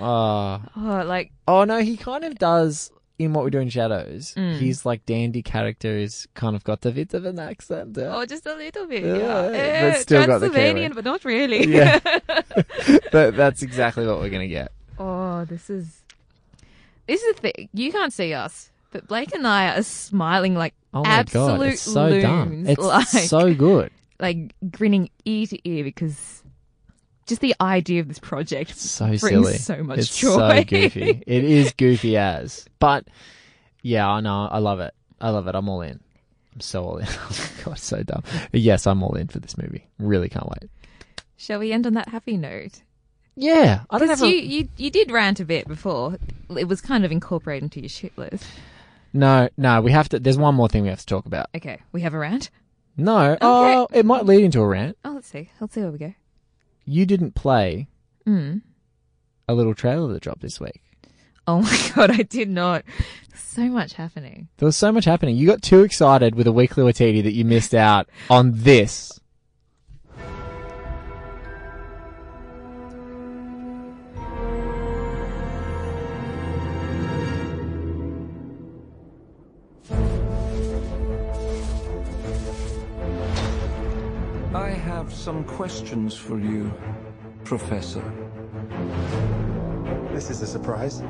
[0.00, 2.90] Oh, Oh, like, oh no, he kind of does.
[3.16, 4.58] In what we do in shadows, Mm.
[4.58, 7.96] his like dandy character is kind of got a bit of an accent.
[7.96, 8.10] yeah.
[8.16, 9.04] oh, just a little bit.
[9.04, 10.88] Yeah, Yeah, but Eh, still got the Kiwi.
[10.88, 11.64] but not really.
[11.64, 12.00] Yeah.
[13.12, 14.72] but that's exactly what we're going to get.
[14.98, 16.02] Oh, this is
[17.06, 17.68] this is the thing.
[17.72, 21.66] You can't see us, but Blake and I are smiling like Oh my absolute god,
[21.68, 22.64] it's so loons, dumb.
[22.66, 23.90] It's like, so good.
[24.18, 26.42] like grinning ear to ear because
[27.26, 29.58] just the idea of this project so brings silly.
[29.58, 30.36] so much it's joy.
[30.60, 31.22] so goofy.
[31.26, 32.66] It is goofy as.
[32.78, 33.06] But
[33.82, 34.48] yeah, I know.
[34.50, 34.94] I love it.
[35.20, 35.54] I love it.
[35.54, 36.00] I'm all in.
[36.54, 37.06] I'm so all in.
[37.30, 38.22] Oh god, so dumb.
[38.50, 39.86] But yes, I'm all in for this movie.
[39.98, 40.70] Really can't wait.
[41.36, 42.82] Shall we end on that happy note?
[43.36, 46.18] Yeah, I don't Because have a, you, you you did rant a bit before.
[46.56, 48.44] It was kind of incorporated into your shit list.
[49.12, 49.80] no, no.
[49.80, 50.20] We have to.
[50.20, 51.46] There's one more thing we have to talk about.
[51.56, 52.50] Okay, we have a rant.
[52.96, 53.36] No.
[53.40, 54.96] Oh, it might lead into a rant.
[55.04, 55.50] Oh, let's see.
[55.60, 56.14] Let's see where we go.
[56.84, 57.88] You didn't play
[58.26, 58.62] Mm.
[59.48, 60.80] a little trailer that dropped this week.
[61.46, 62.84] Oh my god, I did not.
[63.34, 64.48] So much happening.
[64.56, 65.36] There was so much happening.
[65.36, 69.20] You got too excited with a weekly Waititi that you missed out on this.
[85.04, 86.72] Have some questions for you,
[87.44, 88.02] Professor.
[90.14, 91.02] This is a surprise.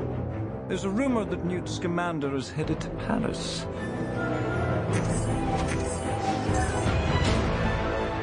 [0.67, 3.65] There's a rumor that Newt Scamander is headed to Paris.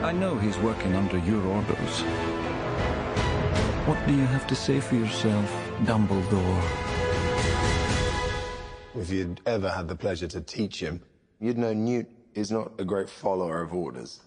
[0.02, 2.00] I know he's working under your orders.
[3.88, 5.50] What do you have to say for yourself,
[5.84, 6.62] Dumbledore?
[8.94, 11.00] If you'd ever had the pleasure to teach him,
[11.40, 14.20] you'd know Newt is not a great follower of orders.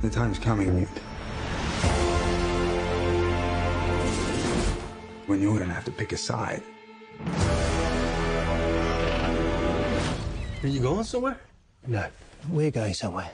[0.00, 0.88] The time's coming, Newt.
[5.26, 6.62] When you're gonna have to pick a side.
[10.62, 11.40] Are you going somewhere?
[11.86, 12.06] No,
[12.48, 13.30] we're going somewhere.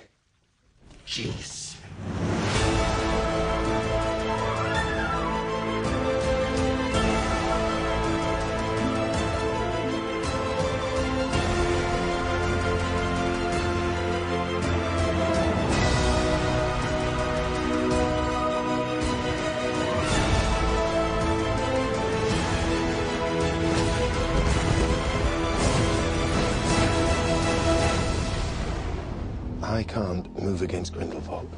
[1.06, 1.76] Jeez.
[30.74, 31.48] against Grindelwald.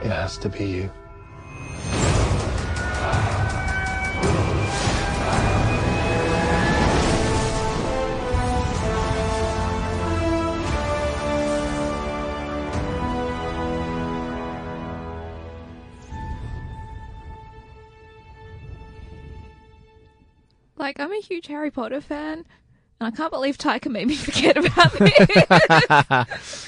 [0.00, 0.90] It has to be you.
[20.76, 22.44] Like, I'm a huge Harry Potter fan,
[23.00, 26.66] and I can't believe Taika made me forget about this.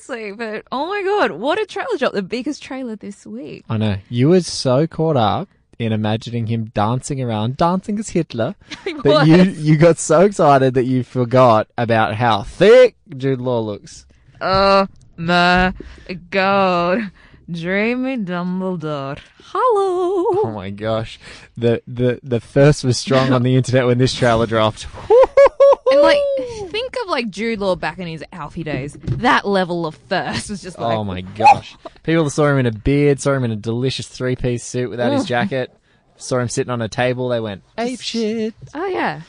[0.00, 2.12] seriously, but oh my god, what a trailer drop!
[2.12, 3.64] The biggest trailer this week.
[3.68, 3.96] I know.
[4.08, 5.48] You were so caught up
[5.78, 10.84] in imagining him dancing around, dancing as Hitler, that you, you got so excited that
[10.84, 14.06] you forgot about how thick Jude Law looks.
[14.40, 15.72] Oh my
[16.30, 17.10] god,
[17.50, 19.18] dreamy Dumbledore.
[19.52, 20.44] Hello.
[20.44, 21.18] Oh my gosh.
[21.56, 24.86] The the the thirst was strong on the internet when this trailer dropped.
[25.90, 26.18] And like,
[26.70, 28.96] think of like Jude Law back in his Alfie days.
[29.02, 31.76] That level of thirst was just oh like, Oh my gosh.
[32.02, 35.12] People saw him in a beard, saw him in a delicious three piece suit without
[35.12, 35.28] his mm.
[35.28, 35.74] jacket,
[36.16, 38.54] saw him sitting on a table, they went, ape shit.
[38.74, 39.22] oh yeah.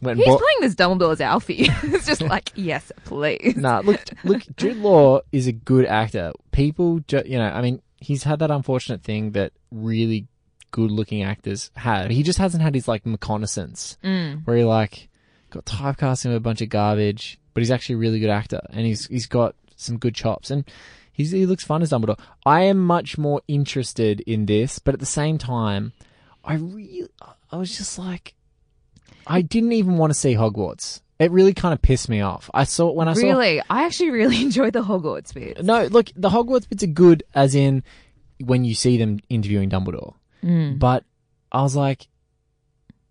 [0.00, 1.68] Went He's bought- playing this Dumbledore's Alfie.
[1.84, 3.54] it's just like, yes, please.
[3.56, 6.32] Nah, look, look, Jude Law is a good actor.
[6.50, 10.26] People, ju- you know, I mean, he's had that unfortunate thing that really
[10.72, 12.10] good looking actors have.
[12.10, 14.44] He just hasn't had his like reconnaissance mm.
[14.44, 15.08] where he like
[15.52, 18.86] got typecast in a bunch of garbage, but he's actually a really good actor and
[18.86, 20.64] he's he's got some good chops and
[21.12, 22.18] he's, he looks fun as Dumbledore.
[22.44, 25.92] I am much more interested in this, but at the same time,
[26.44, 27.08] I really,
[27.50, 28.34] I was just like,
[29.26, 31.00] I didn't even want to see Hogwarts.
[31.18, 32.50] It really kind of pissed me off.
[32.52, 35.62] I saw when I saw Really, I actually really enjoyed the Hogwarts bit.
[35.62, 37.84] no, look, the Hogwarts bits are good, as in
[38.44, 40.14] when you see them interviewing Dumbledore.
[40.40, 40.78] Hmm.
[40.78, 41.04] But
[41.52, 42.08] I was like,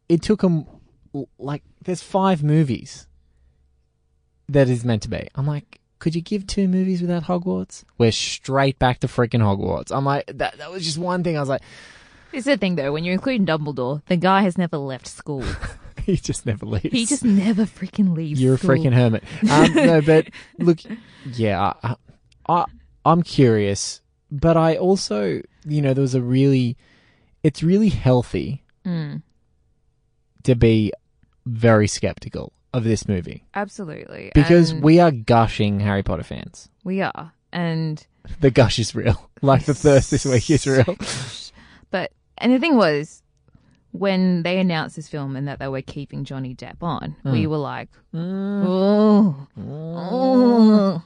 [0.09, 0.65] it took them
[1.37, 3.07] like there's five movies
[4.49, 5.27] that is meant to be.
[5.35, 7.83] I'm like, could you give two movies without Hogwarts?
[7.97, 9.95] We're straight back to freaking Hogwarts.
[9.95, 11.37] I'm like, that that was just one thing.
[11.37, 11.61] I was like,
[12.33, 15.43] It's the thing though, when you're including Dumbledore, the guy has never left school.
[16.05, 16.91] he just never leaves.
[16.91, 18.41] He just never freaking leaves.
[18.41, 19.23] You're a freaking hermit.
[19.49, 20.79] Um, no, but look,
[21.25, 21.95] yeah, I,
[22.49, 22.65] I,
[23.05, 24.01] I'm curious,
[24.31, 26.77] but I also, you know, there was a really,
[27.43, 29.21] it's really healthy Mm.
[30.43, 30.91] to be
[31.45, 34.31] very skeptical of this movie Absolutely.
[34.33, 36.69] because And we are gushing Harry Potter fans.
[36.83, 37.33] we are.
[37.51, 38.05] And
[38.39, 39.29] The gush is real.
[39.43, 40.95] Like the thirst this week is real.
[41.91, 43.23] but and the thing was
[43.91, 47.31] when they announced this film and that they were keeping Johnny Depp on, Hmm.
[47.31, 51.03] we were like, oh, oh,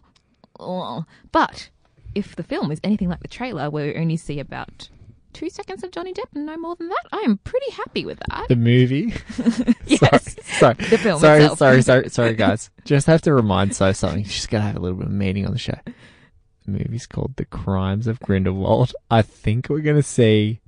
[0.60, 1.06] oh.
[1.32, 1.70] But
[2.14, 4.90] if the film is anything like the trailer, where we only see about
[5.36, 8.20] two seconds of Johnny Depp and no more than that, I am pretty happy with
[8.30, 8.48] that.
[8.48, 9.14] The movie.
[9.86, 10.36] yes.
[10.58, 11.60] Sorry, The film sorry, itself.
[11.60, 12.70] sorry, sorry, sorry, guys.
[12.86, 14.24] Just have to remind so something.
[14.24, 15.78] She's gotta have a little bit of meaning on the show.
[16.66, 18.94] The movie's called The Crimes of Grindelwald.
[19.12, 20.62] I think we're gonna see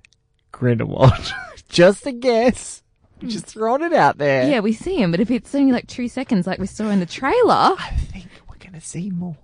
[0.51, 1.33] Grindelwald.
[1.69, 2.83] Just a guess.
[3.21, 3.29] Hmm.
[3.29, 4.49] Just throwing it out there.
[4.49, 6.99] Yeah, we see him, but if it's only like two seconds, like we saw in
[6.99, 9.37] the trailer, I think we're gonna see more.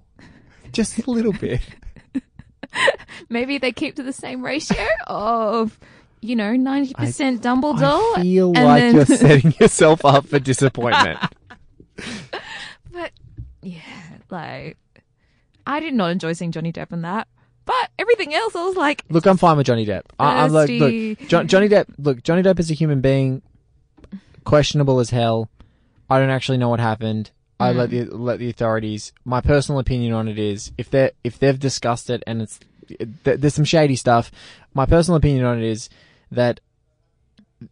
[0.71, 1.61] Just a little bit.
[3.29, 5.79] maybe they keep to the same ratio of,
[6.21, 8.17] you know, ninety percent Dumbledore.
[8.17, 11.19] I feel like then- you're setting yourself up for disappointment.
[12.91, 13.11] But
[13.61, 13.81] yeah,
[14.29, 14.77] like
[15.65, 17.27] I did not enjoy seeing Johnny Depp in that.
[17.65, 20.01] But everything else, I was like, Look, I'm fine with Johnny Depp.
[20.19, 21.85] I, I'm like, look, jo- Johnny Depp.
[21.97, 23.41] Look, Johnny Depp is a human being,
[24.43, 25.49] questionable as hell.
[26.09, 27.31] I don't actually know what happened.
[27.59, 28.09] I let mm.
[28.09, 29.13] the let the authorities.
[29.25, 33.39] My personal opinion on it is, if they if they've discussed it and it's th-
[33.39, 34.31] there's some shady stuff.
[34.73, 35.89] My personal opinion on it is
[36.31, 36.59] that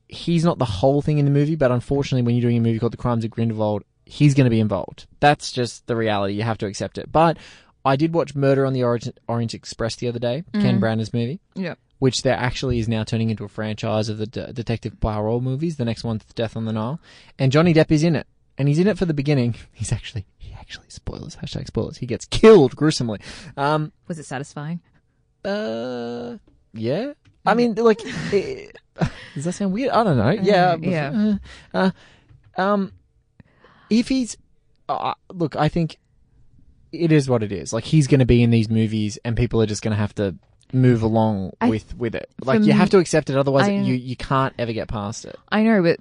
[0.08, 2.80] he's not the whole thing in the movie, but unfortunately, when you're doing a movie
[2.80, 5.08] called The Crimes of Grindelwald, he's going to be involved.
[5.20, 6.36] That's just the reality.
[6.36, 7.12] You have to accept it.
[7.12, 7.38] But
[7.84, 10.82] I did watch Murder on the Orange, Orient Express the other day, Ken mm.
[10.82, 14.54] Branagh's movie yeah, which there actually is now turning into a franchise of the De-
[14.54, 15.78] Detective Poirot movies.
[15.78, 17.00] The next one's Death on the Nile,
[17.40, 18.28] and Johnny Depp is in it,
[18.58, 19.56] and he's in it for the beginning.
[19.74, 21.98] He's actually he actually spoilers hashtag spoilers.
[21.98, 23.20] He gets killed gruesomely.
[23.58, 24.82] Um, was it satisfying?
[25.46, 26.38] uh,
[26.74, 27.14] yeah.
[27.46, 28.00] I mean, like,
[28.34, 28.68] eh,
[29.34, 29.90] does that sound weird?
[29.92, 30.30] I don't know.
[30.30, 31.36] Yeah, yeah.
[31.74, 31.92] Uh,
[32.58, 32.94] uh, um,
[33.90, 34.38] if he's,
[34.88, 35.98] uh, look, I think
[36.92, 37.74] it is what it is.
[37.74, 40.14] Like, he's going to be in these movies, and people are just going to have
[40.16, 40.36] to
[40.72, 42.30] move along I- with with it.
[42.46, 45.26] Like, you me- have to accept it, otherwise, I- you you can't ever get past
[45.26, 45.36] it.
[45.52, 46.00] I know, but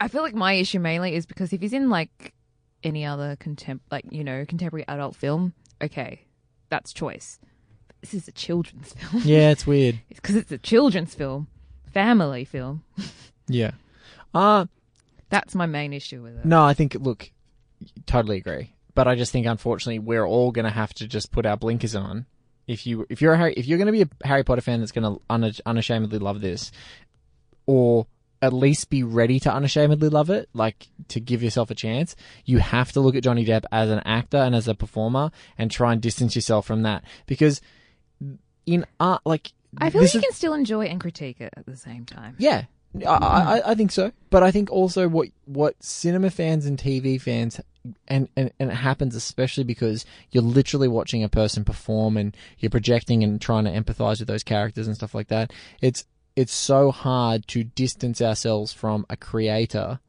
[0.00, 2.32] I feel like my issue mainly is because if he's in like
[2.82, 6.22] any other contem like you know contemporary adult film, okay,
[6.70, 7.38] that's choice.
[8.00, 9.22] This is a children's film.
[9.24, 10.00] Yeah, it's weird.
[10.08, 11.48] because it's a children's film,
[11.92, 12.82] family film.
[13.52, 13.72] Yeah.
[14.32, 14.66] Uh
[15.28, 16.44] That's my main issue with it.
[16.44, 17.32] no, I think look,
[18.06, 18.74] totally agree.
[18.94, 21.96] But I just think unfortunately we're all going to have to just put our blinkers
[21.96, 22.26] on.
[22.68, 24.78] If you if you're a Harry, if you're going to be a Harry Potter fan
[24.78, 26.70] that's going to un- unashamedly love this
[27.66, 28.06] or
[28.42, 32.58] at least be ready to unashamedly love it, like to give yourself a chance, you
[32.58, 35.92] have to look at Johnny Depp as an actor and as a performer and try
[35.92, 37.60] and distance yourself from that because
[38.66, 41.66] in art like I feel like you is- can still enjoy and critique it at
[41.66, 42.36] the same time.
[42.38, 42.64] Yeah.
[43.06, 47.20] I, I, I think so, but I think also what what cinema fans and TV
[47.20, 47.60] fans
[48.08, 52.68] and, and and it happens especially because you're literally watching a person perform and you're
[52.70, 55.52] projecting and trying to empathize with those characters and stuff like that.
[55.80, 56.04] It's
[56.40, 60.00] it's so hard to distance ourselves from a creator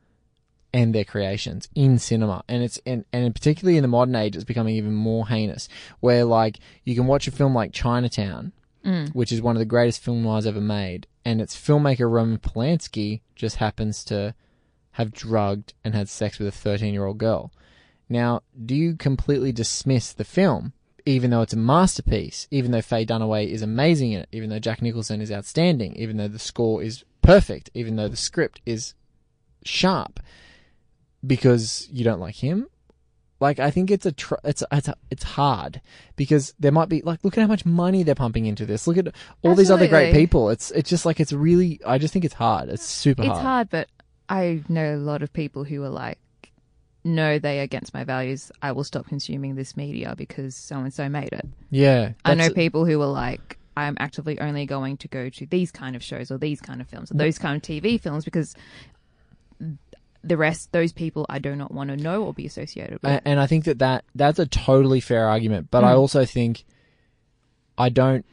[0.73, 2.41] and their creations in cinema.
[2.47, 5.67] And it's and, and particularly in the modern age it's becoming even more heinous.
[5.99, 8.53] Where like you can watch a film like Chinatown,
[8.86, 9.13] mm.
[9.13, 13.19] which is one of the greatest film noirs ever made, and its filmmaker Roman Polanski
[13.36, 14.34] just happens to
[14.91, 17.51] have drugged and had sex with a thirteen year old girl.
[18.07, 20.71] Now, do you completely dismiss the film,
[21.05, 24.59] even though it's a masterpiece, even though Faye Dunaway is amazing in it, even though
[24.59, 28.93] Jack Nicholson is outstanding, even though the score is perfect, even though the script is
[29.63, 30.19] sharp,
[31.25, 32.67] because you don't like him?
[33.39, 35.81] Like, I think it's a tr- it's a, it's a, it's hard
[36.15, 38.85] because there might be like look at how much money they're pumping into this.
[38.85, 39.07] Look at
[39.41, 40.51] all these other great people.
[40.51, 41.79] It's it's just like it's really.
[41.83, 42.69] I just think it's hard.
[42.69, 43.41] It's super It's hard.
[43.41, 43.87] hard, but
[44.29, 46.19] I know a lot of people who are like,
[47.03, 48.51] no, they are against my values.
[48.61, 51.47] I will stop consuming this media because so and so made it.
[51.69, 55.71] Yeah, I know people who are like, I'm actively only going to go to these
[55.71, 58.53] kind of shows or these kind of films or those kind of TV films because
[60.23, 63.21] the rest, those people, I do not want to know or be associated with.
[63.25, 65.69] And I think that, that that's a totally fair argument.
[65.71, 65.87] But Mm.
[65.87, 66.63] I also think
[67.77, 68.25] I don't.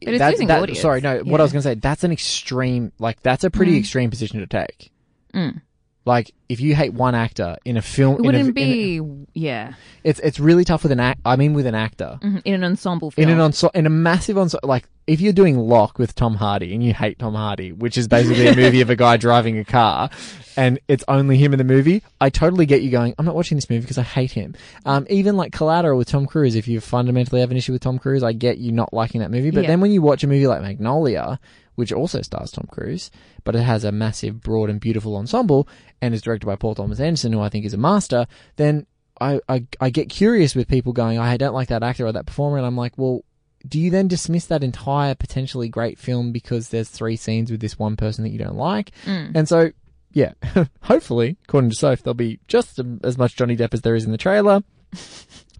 [0.00, 0.80] But it's that- losing that- audience.
[0.80, 1.18] Sorry, no.
[1.20, 2.90] What I was going to say, that's an extreme.
[2.98, 3.78] Like that's a pretty Mm.
[3.78, 4.90] extreme position to take.
[5.32, 5.60] Mm.
[6.06, 9.00] Like if you hate one actor in a film, It wouldn't in a- be,
[9.34, 9.72] yeah,
[10.04, 11.20] it's it's really tough with an act.
[11.24, 12.42] I mean, with an actor Mhm.
[12.44, 13.28] in an ensemble film.
[13.28, 14.68] in an enso- in a massive ensemble.
[14.68, 18.06] Like if you're doing Locke with Tom Hardy and you hate Tom Hardy, which is
[18.08, 20.08] basically a movie of a guy driving a car,
[20.56, 23.14] and it's only him in the movie, I totally get you going.
[23.18, 24.54] I'm not watching this movie because I hate him.
[24.84, 27.98] Um, even like Collateral with Tom Cruise, if you fundamentally have an issue with Tom
[27.98, 29.50] Cruise, I get you not liking that movie.
[29.50, 29.68] But Yeah.
[29.70, 31.38] then when you watch a movie like Magnolia,
[31.76, 33.10] which also stars Tom Cruise,
[33.44, 35.68] but it has a massive, broad, and beautiful ensemble,
[36.02, 38.86] and is directed by Paul Thomas Anderson, who I think is a master, then
[39.20, 42.26] I, I, I get curious with people going, I don't like that actor or that
[42.26, 43.24] performer, and I'm like, well,
[43.66, 47.78] do you then dismiss that entire potentially great film because there's three scenes with this
[47.78, 48.92] one person that you don't like?
[49.04, 49.34] Mm.
[49.34, 49.70] And so,
[50.12, 50.32] yeah,
[50.82, 54.12] hopefully, according to Soph, there'll be just as much Johnny Depp as there is in
[54.12, 54.62] the trailer.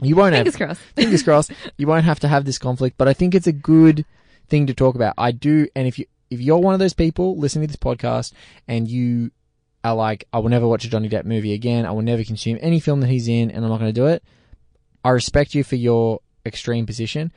[0.03, 0.81] You won't Fingers have crossed.
[0.95, 1.53] fingers crossed.
[1.79, 4.05] You won't have to have this conflict, but I think it's a good
[4.49, 5.14] thing to talk about.
[5.18, 8.32] I do, and if you if you're one of those people listening to this podcast
[8.66, 9.30] and you
[9.84, 11.86] are like, I will never watch a Johnny Depp movie again.
[11.86, 14.07] I will never consume any film that he's in, and I'm not going to do
[14.07, 14.22] it.
[15.05, 17.32] I respect you for your extreme position,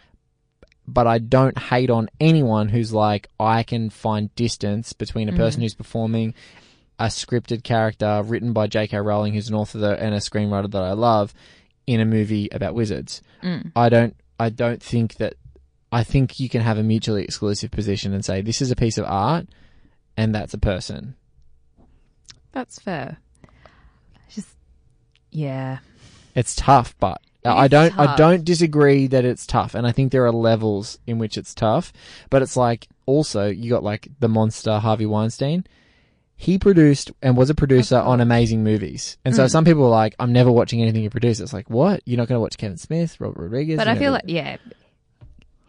[0.87, 5.59] but I don't hate on anyone who's like, I can find distance between a person
[5.59, 5.63] mm.
[5.63, 6.33] who's performing
[6.97, 8.97] a scripted character written by J.K.
[8.97, 11.33] Rowling, who's an author and a screenwriter that I love,
[11.85, 13.21] in a movie about wizards.
[13.43, 13.71] Mm.
[13.75, 14.15] I don't.
[14.39, 15.35] I don't think that.
[15.91, 18.97] I think you can have a mutually exclusive position and say this is a piece
[18.97, 19.47] of art,
[20.15, 21.15] and that's a person.
[22.51, 23.17] That's fair.
[24.29, 24.49] Just,
[25.31, 25.79] yeah.
[26.35, 27.97] It's tough, but It I don't.
[27.97, 31.53] I don't disagree that it's tough, and I think there are levels in which it's
[31.55, 31.91] tough.
[32.29, 35.65] But it's like also you got like the monster Harvey Weinstein.
[36.35, 39.37] He produced and was a producer on amazing movies, and Mm.
[39.37, 42.01] so some people are like, "I'm never watching anything you produce." It's like, what?
[42.05, 43.75] You're not going to watch Kevin Smith, Robert Rodriguez?
[43.77, 44.55] But I feel like, yeah,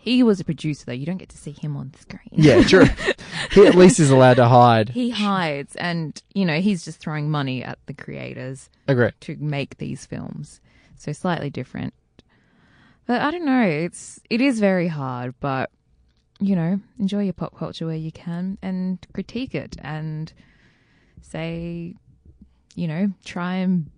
[0.03, 0.93] he was a producer though.
[0.93, 2.21] You don't get to see him on screen.
[2.33, 2.87] Yeah, true.
[3.53, 4.89] he at least is allowed to hide.
[4.89, 9.11] he hides, and you know he's just throwing money at the creators Agree.
[9.21, 10.61] to make these films.
[10.97, 11.93] So slightly different.
[13.07, 13.63] But I don't know.
[13.63, 15.71] It's it is very hard, but
[16.41, 20.33] you know, enjoy your pop culture where you can and critique it and
[21.21, 21.95] say,
[22.75, 23.91] you know, try and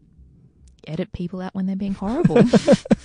[0.88, 2.36] edit people out when they're being horrible.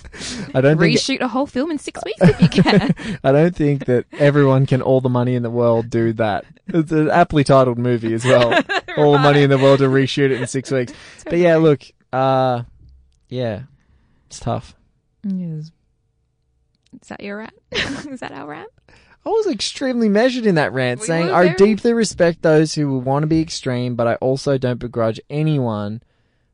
[0.54, 2.94] I don't think Reshoot a whole film in six weeks if you can.
[3.22, 6.44] I don't think that everyone can all the money in the world do that.
[6.68, 8.52] It's an aptly titled movie as well.
[8.98, 10.92] All the money in the world to reshoot it in six weeks.
[11.24, 12.64] But yeah, look, uh,
[13.28, 13.62] yeah,
[14.26, 14.74] it's tough.
[15.22, 15.70] Yes.
[17.00, 17.54] Is that your rant?
[17.72, 18.70] Is that our rant?
[19.24, 22.98] I was extremely measured in that rant, We saying were I deeply respect those who
[22.98, 26.02] want to be extreme, but I also don't begrudge anyone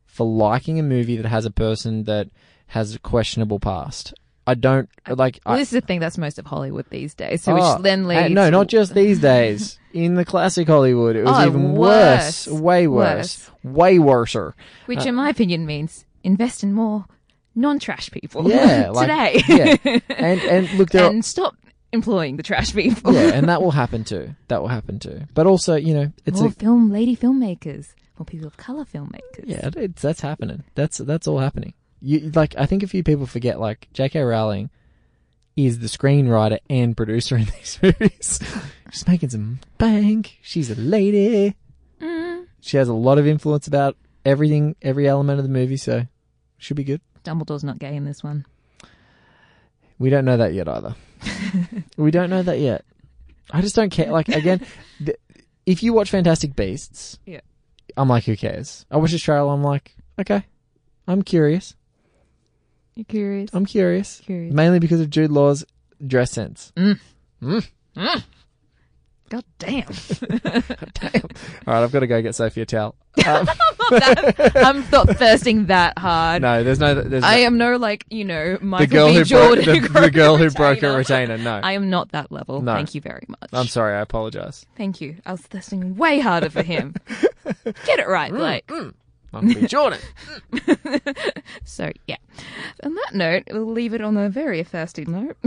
[0.07, 2.29] for liking a movie that has a person that
[2.69, 4.15] has a questionable past.
[4.47, 5.41] I don't like.
[5.47, 7.43] Well, I, this is the thing that's most of Hollywood these days.
[7.43, 9.79] So Oh, which then uh, leads no, not just these days.
[9.95, 12.61] In the classic Hollywood, it was Oh, even worse, worse.
[12.61, 14.55] way worse, way worser.
[14.87, 17.07] which Uh, in my opinion means invest in more
[17.55, 18.51] non-trash people.
[18.51, 19.09] Yeah, like,
[19.47, 19.77] today.
[19.85, 19.99] yeah.
[20.11, 21.05] And and look, there.
[21.05, 21.57] Are, and stop
[21.93, 23.15] employing the trash people.
[23.15, 24.35] yeah, and that will happen too.
[24.49, 25.23] That will happen too.
[25.33, 29.45] But also, you know, it's more a, film lady filmmakers, more people of color filmmakers.
[29.45, 30.65] yeah, it's that's happening.
[30.75, 31.73] That's that's all happening.
[32.07, 34.21] You like, I think a few people forget like J.K.
[34.21, 34.69] Rowling
[35.57, 38.41] is the screenwriter and producer in these movies.
[38.93, 40.39] She's making some bank.
[40.43, 41.57] She's a lady.
[42.03, 42.47] Mm.
[42.61, 46.07] She has a lot of influence about everything, every element of the movie, so
[46.59, 47.01] should be good.
[47.25, 48.45] Dumbledore's not gay in this one.
[49.99, 50.95] We don't know that yet either.
[51.97, 52.85] we don't know that yet.
[53.51, 54.11] I just don't care.
[54.11, 54.61] Like again,
[54.99, 55.19] th-
[55.65, 57.41] if you watch Fantastic Beasts, Yeah.
[57.97, 58.85] I'm like, who cares?
[58.91, 59.53] I watch this trailer.
[59.53, 60.45] I'm like, okay,
[61.07, 61.77] I'm curious.
[62.97, 63.51] You curious?
[63.53, 64.21] I'm curious.
[64.21, 64.53] Curious.
[64.55, 65.65] Mainly because of Jude Law's
[66.07, 66.73] dress sense.
[66.77, 66.99] Mm.
[67.43, 67.69] Mm.
[67.97, 68.25] Mm.
[69.31, 69.87] God damn.
[70.95, 71.23] Damn.
[71.67, 72.95] All right, I've got to go get Sophie a towel.
[73.27, 73.49] Um,
[74.57, 76.43] I'm not thirsting that hard.
[76.43, 76.95] no, there's no.
[76.95, 79.15] There's I no, am no like you know Michael the girl B.
[79.15, 79.65] who Jordan.
[79.65, 81.35] broke the, the girl a who broke a retainer.
[81.35, 81.39] retainer.
[81.39, 82.61] No, I am not that level.
[82.63, 82.75] No.
[82.75, 83.51] Thank you very much.
[83.53, 83.95] I'm sorry.
[83.97, 84.67] I apologize.
[84.77, 85.17] Thank you.
[85.27, 86.95] I was thirsting way harder for him.
[87.65, 88.71] Get it Mm, right, Blake.
[89.43, 89.66] Michael B.
[89.66, 90.01] Jordan.
[91.64, 92.16] So yeah.
[92.82, 95.37] On that note, we'll leave it on a very thirsty note.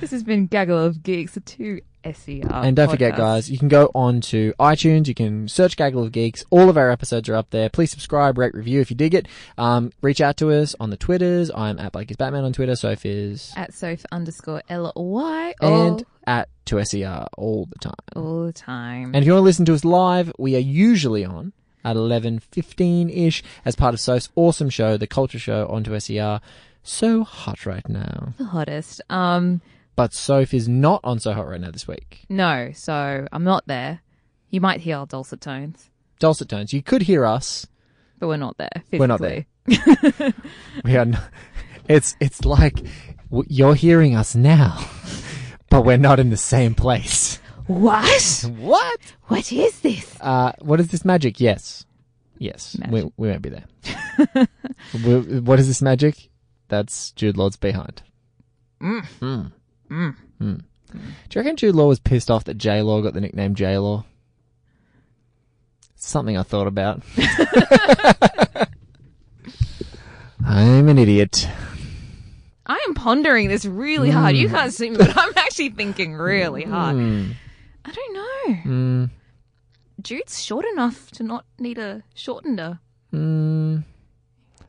[0.00, 2.42] this has been Gaggle of Geeks, the two SER.
[2.50, 5.06] And don't forget, guys, you can go on to iTunes.
[5.06, 6.44] You can search Gaggle of Geeks.
[6.50, 7.68] All of our episodes are up there.
[7.68, 9.26] Please subscribe, rate, review if you dig it.
[9.58, 11.50] Um, reach out to us on the Twitters.
[11.54, 12.74] I'm at Blake is Batman on Twitter.
[12.76, 17.94] Soph is at Soph underscore L Y and at 2SER all the time.
[18.16, 19.06] all the time.
[19.06, 21.52] And if you want to listen to us live, we are usually on
[21.84, 26.40] at 11.15ish as part of Soph's awesome show, The Culture Show on 2SER.
[26.82, 28.34] So hot right now.
[28.38, 29.00] the hottest.
[29.08, 29.60] Um,
[29.96, 32.24] But Soph is not on So Hot right now this week.
[32.28, 34.00] no, so I'm not there.
[34.50, 36.72] You might hear our dulcet tones, Dulcet tones.
[36.72, 37.66] You could hear us.
[38.18, 38.70] but we're not there.
[38.90, 38.98] Physically.
[38.98, 39.46] We're not there.
[40.84, 41.02] We are.
[41.02, 41.18] n
[41.88, 42.82] it's it's like
[43.48, 44.78] you're hearing us now,
[45.70, 47.40] but we're not in the same place.
[47.66, 48.44] What?
[48.58, 49.00] What?
[49.28, 50.16] What is this?
[50.20, 51.40] Uh, what is this magic?
[51.40, 51.84] Yes,
[52.38, 52.76] yes.
[52.90, 53.64] We we won't be there.
[54.94, 56.28] we, what is this magic?
[56.68, 58.02] That's Jude Law's behind.
[58.82, 59.06] Mm.
[59.20, 59.52] Mm.
[59.90, 60.64] Mm.
[60.92, 60.98] Do
[61.32, 64.04] you reckon Jude Law was pissed off that J Law got the nickname J Law?
[65.96, 67.02] Something I thought about.
[70.46, 71.48] I'm an idiot.
[72.66, 74.36] I am pondering this really hard.
[74.36, 76.96] You can't see me, but I'm actually thinking really hard.
[76.96, 77.30] Hmm.
[77.84, 78.54] I don't know.
[78.72, 79.10] Mm.
[80.02, 82.78] Jude's short enough to not need a shortener.
[83.12, 83.84] Mm.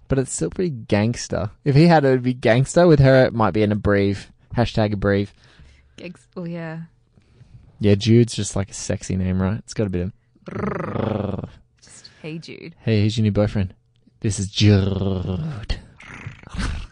[0.07, 1.51] But it's still pretty gangster.
[1.63, 2.87] If he had it, it'd be gangster.
[2.87, 4.27] With her, it might be an abbrev.
[4.55, 5.29] Hashtag abbrev.
[5.97, 6.27] Gigs.
[6.35, 6.81] Oh yeah.
[7.79, 9.57] Yeah, Jude's just like a sexy name, right?
[9.59, 10.11] It's got a bit
[10.47, 11.49] of.
[11.81, 12.75] Just hey Jude.
[12.79, 13.73] Hey, here's your new boyfriend.
[14.19, 15.79] This is Jude.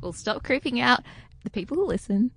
[0.00, 1.00] We'll stop creeping out
[1.44, 2.30] the people who listen.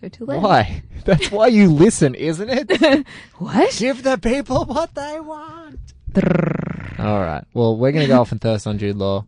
[0.00, 0.42] So till then.
[0.42, 0.82] Why?
[1.04, 3.06] That's why you listen, isn't it?
[3.38, 3.74] What?
[3.78, 5.78] Give the people what they want.
[6.98, 7.44] All right.
[7.54, 9.24] Well, we're going to go off and thirst on Jude Law.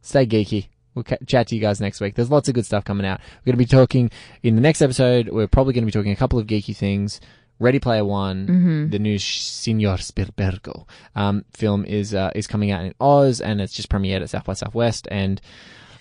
[0.00, 0.68] Stay geeky.
[0.94, 2.14] We'll ca- chat to you guys next week.
[2.14, 3.20] There's lots of good stuff coming out.
[3.20, 4.10] We're going to be talking
[4.42, 5.28] in the next episode.
[5.28, 7.20] We're probably going to be talking a couple of geeky things.
[7.58, 12.94] Ready Player One, the new Senor Spielbergo um, film is uh, is coming out in
[12.98, 15.06] Oz, and it's just premiered at South by Southwest.
[15.10, 15.42] And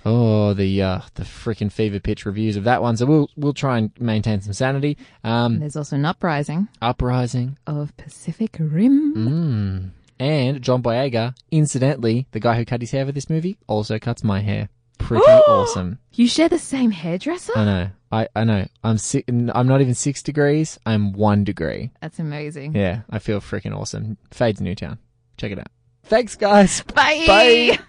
[0.06, 2.98] oh, the uh, the freaking fever pitch reviews of that one.
[2.98, 4.98] So we'll we'll try and maintain some sanity.
[5.24, 9.14] Um, There's also an uprising Uprising, of Pacific Rim.
[9.16, 9.90] Mm.
[10.20, 14.24] And John Boyega, incidentally, the guy who cut his hair for this movie, also cuts
[14.24, 14.68] my hair.
[14.98, 15.98] Pretty awesome.
[16.12, 17.54] You share the same hairdresser?
[17.56, 17.90] I know.
[18.12, 18.68] I, I know.
[18.84, 20.78] I'm si- I'm not even six degrees.
[20.86, 21.92] I'm one degree.
[22.02, 22.76] That's amazing.
[22.76, 24.18] Yeah, I feel freaking awesome.
[24.32, 25.00] Fades to Newtown.
[25.38, 25.70] Check it out.
[26.04, 26.82] Thanks, guys.
[26.82, 27.24] Bye.
[27.28, 27.80] Bye.